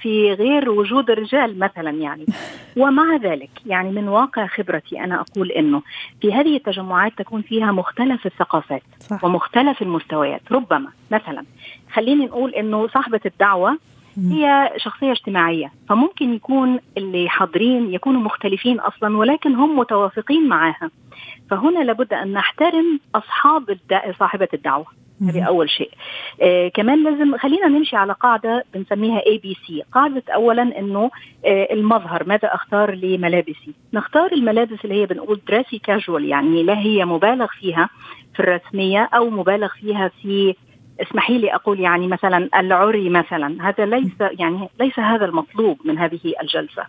في 0.00 0.32
غير 0.32 0.70
وجود 0.70 1.10
الرجال 1.10 1.58
مثلا 1.58 1.90
يعني 1.90 2.26
ومع 2.76 3.16
ذلك 3.16 3.50
يعني 3.66 3.90
من 3.90 4.08
واقع 4.08 4.46
خبرتي 4.46 5.00
أنا 5.00 5.20
أقول 5.20 5.50
إنه 5.50 5.82
في 6.20 6.32
هذه 6.32 6.56
التجمعات 6.56 7.12
تكون 7.18 7.42
فيها 7.42 7.72
مختلف 7.72 8.26
الثقافات 8.26 8.82
صح. 9.00 9.24
ومختلف 9.24 9.82
المستويات 9.82 10.52
ربما 10.52 10.90
مثلا 11.10 11.44
خليني 11.92 12.24
نقول 12.24 12.54
إنه 12.54 12.88
صاحبة 12.88 13.20
الدعوة 13.26 13.78
هي 14.18 14.72
شخصية 14.76 15.12
اجتماعية 15.12 15.72
فممكن 15.88 16.34
يكون 16.34 16.78
اللي 16.96 17.28
حاضرين 17.28 17.94
يكونوا 17.94 18.20
مختلفين 18.20 18.80
أصلا 18.80 19.16
ولكن 19.16 19.54
هم 19.54 19.78
متوافقين 19.78 20.48
معها 20.48 20.90
فهنا 21.50 21.78
لابد 21.78 22.12
أن 22.12 22.32
نحترم 22.32 23.00
أصحاب. 23.14 23.78
صاحبة 24.18 24.48
الدعوة 24.54 24.86
هذه 25.28 25.42
أول 25.42 25.70
شيء. 25.70 25.90
آه 26.42 26.68
كمان 26.68 27.04
لازم 27.04 27.36
خلينا 27.36 27.68
نمشي 27.68 27.96
على 27.96 28.12
قاعدة 28.12 28.64
بنسميها 28.74 29.26
ABC 29.26 29.82
قاعدة 29.92 30.22
أولا 30.34 30.78
أنه 30.78 31.10
آه 31.46 31.68
المظهر 31.72 32.24
ماذا 32.24 32.54
أختار 32.54 32.94
لملابسي؟ 32.94 33.74
نختار 33.92 34.32
الملابس 34.32 34.84
اللي 34.84 35.02
هي 35.02 35.06
بنقول 35.06 35.40
dressy 35.48 35.78
casual 35.78 36.24
يعني 36.24 36.62
لا 36.62 36.78
هي 36.78 37.04
مبالغ 37.04 37.46
فيها 37.60 37.88
في 38.34 38.40
الرسمية 38.40 39.08
أو 39.14 39.30
مبالغ 39.30 39.68
فيها 39.68 40.10
في 40.22 40.54
اسمحي 41.00 41.38
لي 41.38 41.54
أقول 41.54 41.80
يعني 41.80 42.06
مثلا 42.06 42.48
العري 42.56 43.08
مثلا. 43.08 43.68
هذا 43.68 43.86
ليس 43.86 44.12
يعني 44.20 44.68
ليس 44.80 44.98
هذا 44.98 45.24
المطلوب 45.24 45.78
من 45.84 45.98
هذه 45.98 46.20
الجلسة. 46.42 46.82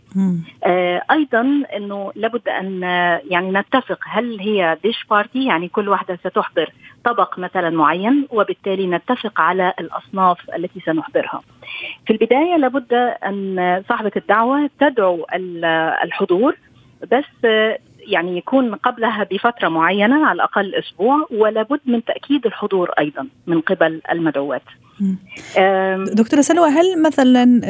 آه 0.64 1.04
أيضا 1.12 1.64
إنه 1.76 2.12
لابد 2.16 2.48
أن 2.50 2.82
يعني 3.30 3.52
نتفق 3.52 4.00
هل 4.06 4.40
هي 4.40 4.78
ديش 4.84 5.06
بارتي 5.10 5.46
يعني 5.46 5.68
كل 5.68 5.90
واحدة 5.90 6.16
ستحضر 6.16 6.70
طبق 7.04 7.40
مثلا 7.40 7.70
معين 7.70 8.28
وبالتالي 8.32 8.88
نتفق 8.88 9.42
على 9.42 9.74
الأصناف 9.80 10.38
التي 10.56 10.80
سنحضرها. 10.80 11.42
في 12.06 12.14
البداية 12.14 12.58
لابد 12.58 12.94
أن 13.26 13.84
صاحبة 13.90 14.12
الدعوة 14.16 14.70
تدعو 14.80 15.26
الحضور 16.04 16.56
بس 17.12 17.48
يعني 18.08 18.38
يكون 18.38 18.76
قبلها 18.76 19.24
بفترة 19.24 19.70
معينة 19.70 20.26
على 20.26 20.36
الأقل 20.36 20.76
أسبوع 20.76 21.28
ولابد 21.32 21.80
من 21.86 22.04
تأكيد 22.04 22.46
الحضور 22.46 22.92
أيضا 23.00 23.28
من 23.48 23.62
قبل 23.62 24.02
المدعوات. 24.12 24.64
دكتورة 26.14 26.42
سلوى 26.42 26.70
هل 26.70 27.02
مثلا 27.02 27.62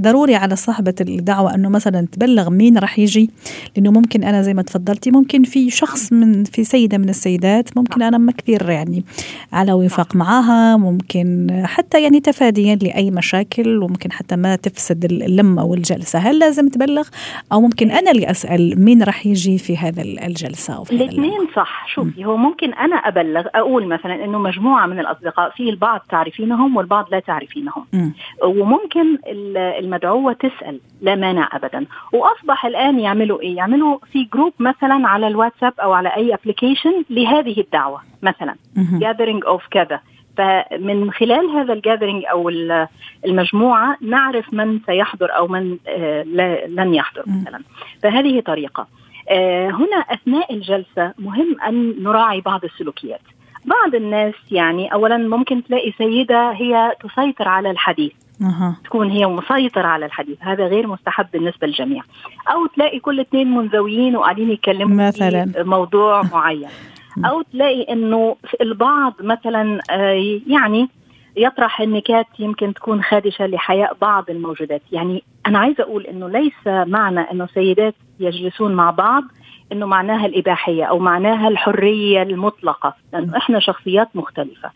ضروري 0.00 0.34
على 0.34 0.56
صاحبة 0.56 0.94
الدعوة 1.00 1.54
أنه 1.54 1.68
مثلا 1.68 2.06
تبلغ 2.12 2.50
مين 2.50 2.78
راح 2.78 2.98
يجي؟ 2.98 3.30
لأنه 3.76 3.90
ممكن 3.90 4.24
أنا 4.24 4.42
زي 4.42 4.54
ما 4.54 4.62
تفضلتي 4.62 5.10
ممكن 5.10 5.42
في 5.42 5.70
شخص 5.70 6.12
من 6.12 6.44
في 6.44 6.64
سيدة 6.64 6.98
من 6.98 7.08
السيدات 7.08 7.76
ممكن 7.76 8.02
أنا 8.02 8.18
ما 8.18 8.32
كثير 8.32 8.70
يعني 8.70 9.04
على 9.52 9.72
وفاق 9.72 10.16
معها 10.16 10.76
ممكن 10.76 11.60
حتى 11.64 12.02
يعني 12.02 12.20
تفاديا 12.20 12.74
لأي 12.74 13.10
مشاكل 13.10 13.82
وممكن 13.82 14.12
حتى 14.12 14.36
ما 14.36 14.56
تفسد 14.56 15.04
اللمة 15.04 15.64
والجلسة 15.64 16.18
هل 16.18 16.38
لازم 16.38 16.68
تبلغ؟ 16.68 17.08
أو 17.52 17.60
ممكن 17.60 17.90
أنا 17.90 18.10
اللي 18.10 18.30
أسأل 18.30 18.84
مين 18.84 19.02
راح 19.02 19.26
يجي 19.26 19.58
في 19.58 19.76
هذا 19.76 20.02
الجلسة 20.02 20.76
أو 20.76 20.84
في 20.84 20.92
الاثنين 20.92 21.40
صح. 21.56 21.86
شوفي 21.94 22.24
هو 22.24 22.36
ممكن 22.36 22.72
أنا 22.74 22.96
أبلغ 22.96 23.46
أقول 23.54 23.86
مثلا 23.86 24.24
أنه 24.24 24.38
مجموعة 24.38 24.86
من 24.86 24.98
الأصدقاء 25.00 25.50
في 25.50 25.70
البعض 25.70 26.00
تعرف 26.10 26.29
تعرفينهم 26.30 26.76
والبعض 26.76 27.06
لا 27.10 27.20
تعرفينهم. 27.20 27.86
م. 27.92 28.10
وممكن 28.44 29.18
المدعوة 29.78 30.32
تسأل 30.32 30.80
لا 31.02 31.14
مانع 31.14 31.48
أبدا. 31.52 31.86
وأصبح 32.12 32.66
الآن 32.66 33.00
يعملوا 33.00 33.40
إيه؟ 33.40 33.56
يعملوا 33.56 33.98
في 34.12 34.24
group 34.34 34.52
مثلا 34.58 35.08
على 35.08 35.26
الواتساب 35.26 35.72
أو 35.80 35.92
على 35.92 36.08
أي 36.08 36.34
application 36.34 37.04
لهذه 37.10 37.60
الدعوة 37.60 38.00
مثلا. 38.22 38.54
gathering 38.76 39.44
of 39.44 39.66
كذا 39.70 40.00
فمن 40.36 41.10
خلال 41.12 41.50
هذا 41.50 41.72
ال 41.72 41.77
gathering 41.77 42.24
أو 42.30 42.48
المجموعة 43.24 43.96
نعرف 44.00 44.54
من 44.54 44.80
سيحضر 44.86 45.36
أو 45.36 45.48
من 45.48 45.76
لن 46.68 46.94
يحضر 46.94 47.22
مثلا. 47.26 47.62
فهذه 48.02 48.40
طريقة. 48.40 48.86
هنا 49.70 49.96
أثناء 50.10 50.54
الجلسة 50.54 51.14
مهم 51.18 51.56
أن 51.68 52.02
نراعي 52.02 52.40
بعض 52.40 52.64
السلوكيات. 52.64 53.20
بعض 53.64 53.94
الناس 53.94 54.34
يعني 54.50 54.92
اولا 54.92 55.16
ممكن 55.16 55.64
تلاقي 55.64 55.92
سيدة 55.98 56.50
هي 56.50 56.92
تسيطر 57.02 57.48
على 57.48 57.70
الحديث. 57.70 58.12
أه. 58.42 58.76
تكون 58.84 59.10
هي 59.10 59.26
مسيطرة 59.26 59.86
على 59.86 60.06
الحديث. 60.06 60.38
هذا 60.40 60.66
غير 60.66 60.86
مستحب 60.86 61.26
بالنسبة 61.32 61.66
للجميع. 61.66 62.02
أو 62.52 62.66
تلاقي 62.66 62.98
كل 62.98 63.20
اثنين 63.20 63.50
منزويين 63.50 64.16
وقاعدين 64.16 64.50
يتكلموا 64.50 65.06
مثلا. 65.06 65.44
في 65.52 65.62
موضوع 65.62 66.22
معين. 66.32 66.68
أو 67.24 67.42
تلاقي 67.42 67.82
أنه 67.82 68.36
البعض 68.60 69.14
مثلا 69.20 69.80
يعني 70.46 70.88
يطرح 71.36 71.80
النكات 71.80 72.26
يمكن 72.38 72.74
تكون 72.74 73.02
خادشة 73.02 73.46
لحياء 73.46 73.96
بعض 74.00 74.30
الموجودات. 74.30 74.82
يعني 74.92 75.22
أنا 75.46 75.58
عايزة 75.58 75.82
أقول 75.82 76.06
أنه 76.06 76.28
ليس 76.28 76.66
معنى 76.66 77.20
أنه 77.20 77.46
سيدات 77.54 77.94
يجلسون 78.20 78.74
مع 78.74 78.90
بعض 78.90 79.24
إنه 79.72 79.86
معناها 79.86 80.26
الإباحية 80.26 80.84
أو 80.84 80.98
معناها 80.98 81.48
الحرية 81.48 82.22
المطلقة 82.22 82.94
لأنه 83.12 83.36
إحنا 83.36 83.60
شخصيات 83.60 84.08
مختلفة 84.14 84.70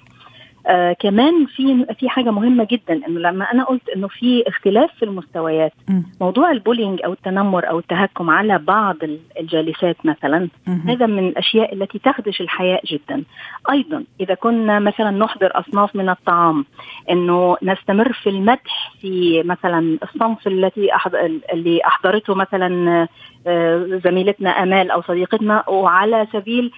آه 0.67 0.93
كمان 0.93 1.47
في 1.47 1.87
في 1.99 2.09
حاجة 2.09 2.31
مهمة 2.31 2.67
جدا 2.71 3.07
إنه 3.09 3.21
لما 3.21 3.45
أنا 3.53 3.65
قلت 3.65 3.89
إنه 3.89 4.09
في 4.09 4.45
اختلاف 4.49 4.91
في 4.99 5.05
المستويات 5.05 5.73
م. 5.89 6.03
موضوع 6.21 6.51
البولينج 6.51 7.01
أو 7.05 7.13
التنمر 7.13 7.69
أو 7.71 7.79
التهكم 7.79 8.31
على 8.31 8.59
بعض 8.59 8.97
الجالسات 9.41 9.97
مثلا 10.05 10.49
مهم. 10.67 10.91
هذا 10.91 11.07
من 11.07 11.29
الأشياء 11.29 11.75
التي 11.75 11.99
تخدش 11.99 12.41
الحياء 12.41 12.85
جدا 12.87 13.23
أيضا 13.71 14.05
إذا 14.21 14.35
كنا 14.35 14.79
مثلا 14.79 15.11
نحضر 15.11 15.51
أصناف 15.55 15.97
من 15.97 16.09
الطعام 16.09 16.65
إنه 17.11 17.57
نستمر 17.63 18.13
في 18.13 18.29
المدح 18.31 18.93
في 19.01 19.43
مثلا 19.43 19.99
الصنف 20.03 20.47
التي 20.47 20.95
أحض... 20.95 21.15
اللي 21.53 21.81
أحضرته 21.87 22.35
مثلا 22.35 23.09
زميلتنا 24.05 24.51
آمال 24.51 24.91
أو 24.91 25.03
صديقتنا 25.03 25.69
وعلى 25.69 26.27
سبيل. 26.33 26.73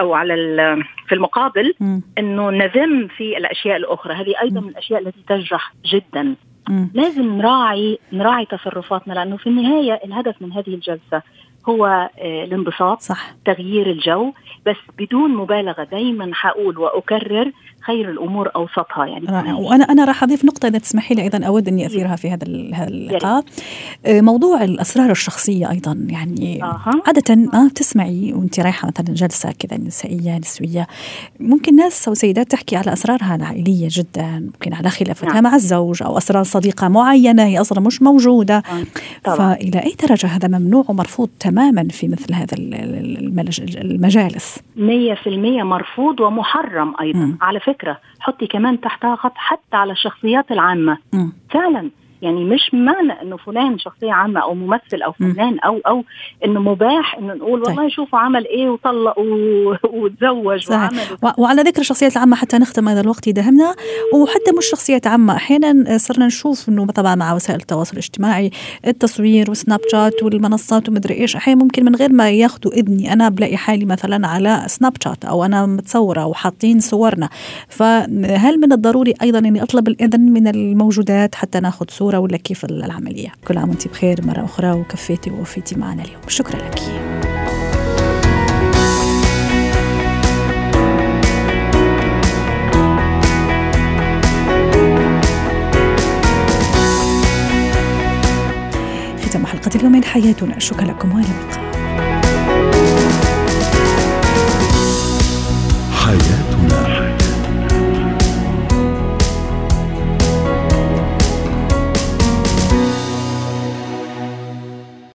أو 0.00 0.14
على. 0.14 0.34
في 1.08 1.14
المقابل. 1.14 1.74
إنه 2.18 2.50
نذم 2.50 3.08
في 3.16 3.36
الأشياء 3.38 3.76
الأخرى 3.76 4.14
هذه 4.14 4.34
أيضا 4.42 4.60
من 4.60 4.68
الأشياء 4.68 5.00
التي 5.00 5.20
تجرح 5.28 5.74
جدا. 5.84 6.34
لازم 6.94 7.38
نراعي 7.38 7.98
نراعي 8.12 8.46
تصرفاتنا 8.46 9.14
لأنه 9.14 9.36
في 9.36 9.46
النهاية 9.46 10.00
الهدف 10.04 10.42
من 10.42 10.52
هذه 10.52 10.74
الجلسة 10.74 11.22
هو 11.68 11.86
آه، 11.86 12.44
الانبساط 12.44 13.00
صح. 13.02 13.34
تغيير 13.44 13.90
الجو. 13.90 14.32
بس 14.66 14.76
بدون 14.98 15.34
مبالغة 15.36 15.84
دايما 15.84 16.30
حقول 16.34 16.78
وأكرر 16.78 17.52
خير 17.80 18.10
الأمور 18.10 18.50
أوسطها 18.56 19.06
يعني 19.06 19.26
رائع. 19.26 19.54
وأنا 19.54 19.84
أنا 19.84 20.04
راح 20.04 20.22
أضيف 20.22 20.44
نقطة 20.44 20.66
إذا 20.66 20.78
تسمحي 20.78 21.14
لي 21.14 21.22
أيضا 21.22 21.46
أود 21.46 21.68
أني 21.68 21.86
أثيرها 21.86 22.16
في 22.16 22.30
هذا 22.30 22.44
ال- 22.46 22.74
هذا 22.74 22.88
اللقاء. 22.88 23.44
آه، 24.06 24.20
موضوع 24.20 24.64
الأسرار 24.64 25.10
الشخصية 25.10 25.70
أيضا 25.70 26.06
يعني 26.10 26.62
أها. 26.64 26.90
عادة 27.06 27.34
آه 27.54 27.68
تسمعي 27.68 28.32
وأنت 28.32 28.60
رايحة 28.60 28.88
مثلا 28.88 29.14
جلسة 29.14 29.52
كذا 29.58 29.78
نسائية 29.78 30.38
نسوية. 30.38 30.86
ممكن 31.40 31.76
ناس 31.76 32.08
أو 32.08 32.14
سيدات 32.14 32.50
تحكي 32.50 32.76
على 32.76 32.92
أسرارها 32.92 33.34
العائلية 33.36 33.88
جدا 33.90 34.26
ممكن 34.52 34.74
على 34.74 34.90
خلافتها 34.90 35.32
نعم. 35.32 35.42
مع 35.44 35.54
الزوج 35.54 36.02
أو 36.02 36.18
أسرار 36.18 36.42
صديقة 36.44 36.88
معينة 36.88 37.42
هي 37.44 37.60
أصلا 37.60 37.80
مش 37.80 38.02
موجودة. 38.02 38.62
طبعا. 39.24 39.36
فإلى 39.54 39.78
أي 39.78 39.94
درجة 40.08 40.26
هذا 40.26 40.48
ممنوع 40.58 40.84
ومرفوض 40.88 41.28
تماما؟ 41.40 41.53
في 41.90 42.08
مثل 42.08 42.34
هذا 42.34 42.56
المجالس 43.80 44.58
100% 44.76 45.28
مرفوض 45.62 46.20
ومحرم 46.20 46.94
أيضا 47.00 47.18
مم. 47.18 47.38
على 47.40 47.60
فكرة 47.60 47.98
حطي 48.20 48.46
كمان 48.46 48.80
تحتها 48.80 49.16
خط 49.16 49.32
حتى 49.36 49.76
على 49.76 49.92
الشخصيات 49.92 50.52
العامة 50.52 50.98
مم. 51.12 51.32
فعلا 51.50 51.90
يعني 52.24 52.44
مش 52.44 52.70
معنى 52.72 53.22
إنه 53.22 53.36
فلان 53.36 53.78
شخصية 53.78 54.12
عامة 54.12 54.40
أو 54.42 54.54
ممثل 54.54 55.02
أو. 55.04 55.12
فنان 55.12 55.58
أو 55.58 55.78
أو 55.86 56.04
إنه 56.44 56.60
مباح 56.60 57.18
إنه 57.18 57.34
نقول 57.34 57.62
طيب. 57.62 57.76
والله 57.78 57.90
شوفوا 57.90 58.18
عمل 58.18 58.46
إيه 58.46 58.68
وطلق 58.68 59.14
وتزوج 59.94 60.62
صحيح. 60.64 60.80
وعمل 60.80 60.98
و- 61.22 61.42
وعلى 61.42 61.62
ذكر 61.62 61.80
الشخصيات 61.80 62.12
العامة 62.16 62.36
حتى 62.36 62.58
نختم 62.58 62.88
هذا 62.88 63.00
الوقت 63.00 63.26
يدهمنا 63.26 63.74
وحتى 64.14 64.52
مش 64.58 64.66
شخصيات 64.70 65.06
عامة 65.06 65.36
أحيانا 65.36 65.98
صرنا 65.98 66.26
نشوف 66.26 66.68
أنه 66.68 66.86
طبعا 66.86 67.14
مع 67.14 67.34
وسائل 67.34 67.60
التواصل 67.60 67.92
الاجتماعي 67.92 68.50
التصوير 68.86 69.50
وسناب 69.50 69.80
شات 69.92 70.22
والمنصات 70.22 70.88
ومدري 70.88 71.14
إيش 71.14 71.36
أحيانا 71.36 71.62
ممكن 71.62 71.84
من 71.84 71.94
غير 71.96 72.12
ما 72.12 72.30
ياخذوا 72.30 72.72
إذني 72.72 73.12
أنا 73.12 73.28
بلاقي 73.28 73.56
حالي 73.56 73.84
مثلا 73.84 74.28
على 74.28 74.62
سناب 74.66 74.92
شات 75.04 75.24
أو 75.24 75.44
أنا 75.44 75.66
متصورة 75.66 76.26
وحاطين 76.26 76.80
صورنا 76.80 77.28
فهل 77.68 78.60
من 78.60 78.72
الضروري 78.72 79.14
أيضا 79.22 79.38
أني 79.38 79.62
أطلب 79.62 79.88
الإذن 79.88 80.20
من 80.20 80.48
الموجودات 80.48 81.34
حتى 81.34 81.60
ناخذ 81.60 81.86
صورة 82.14 82.22
ولا 82.22 82.36
كيف 82.36 82.64
العملية؟ 82.64 83.32
كل 83.48 83.58
عام 83.58 83.68
وأنت 83.68 83.88
بخير 83.88 84.26
مرة 84.26 84.44
أخرى 84.44 84.72
وكفيتي 84.72 85.30
ووفيتي 85.30 85.74
معنا 85.74 86.02
اليوم. 86.02 86.20
شكرا 86.28 86.56
لك. 86.56 86.78
ختام 99.24 99.46
حلقة 99.46 99.70
اليوم 99.76 99.92
من 99.92 100.04
حياتنا. 100.04 100.58
شكرا 100.58 100.84
لكم. 100.84 101.12
وإلى 101.12 101.26
اللقاء. 101.26 101.63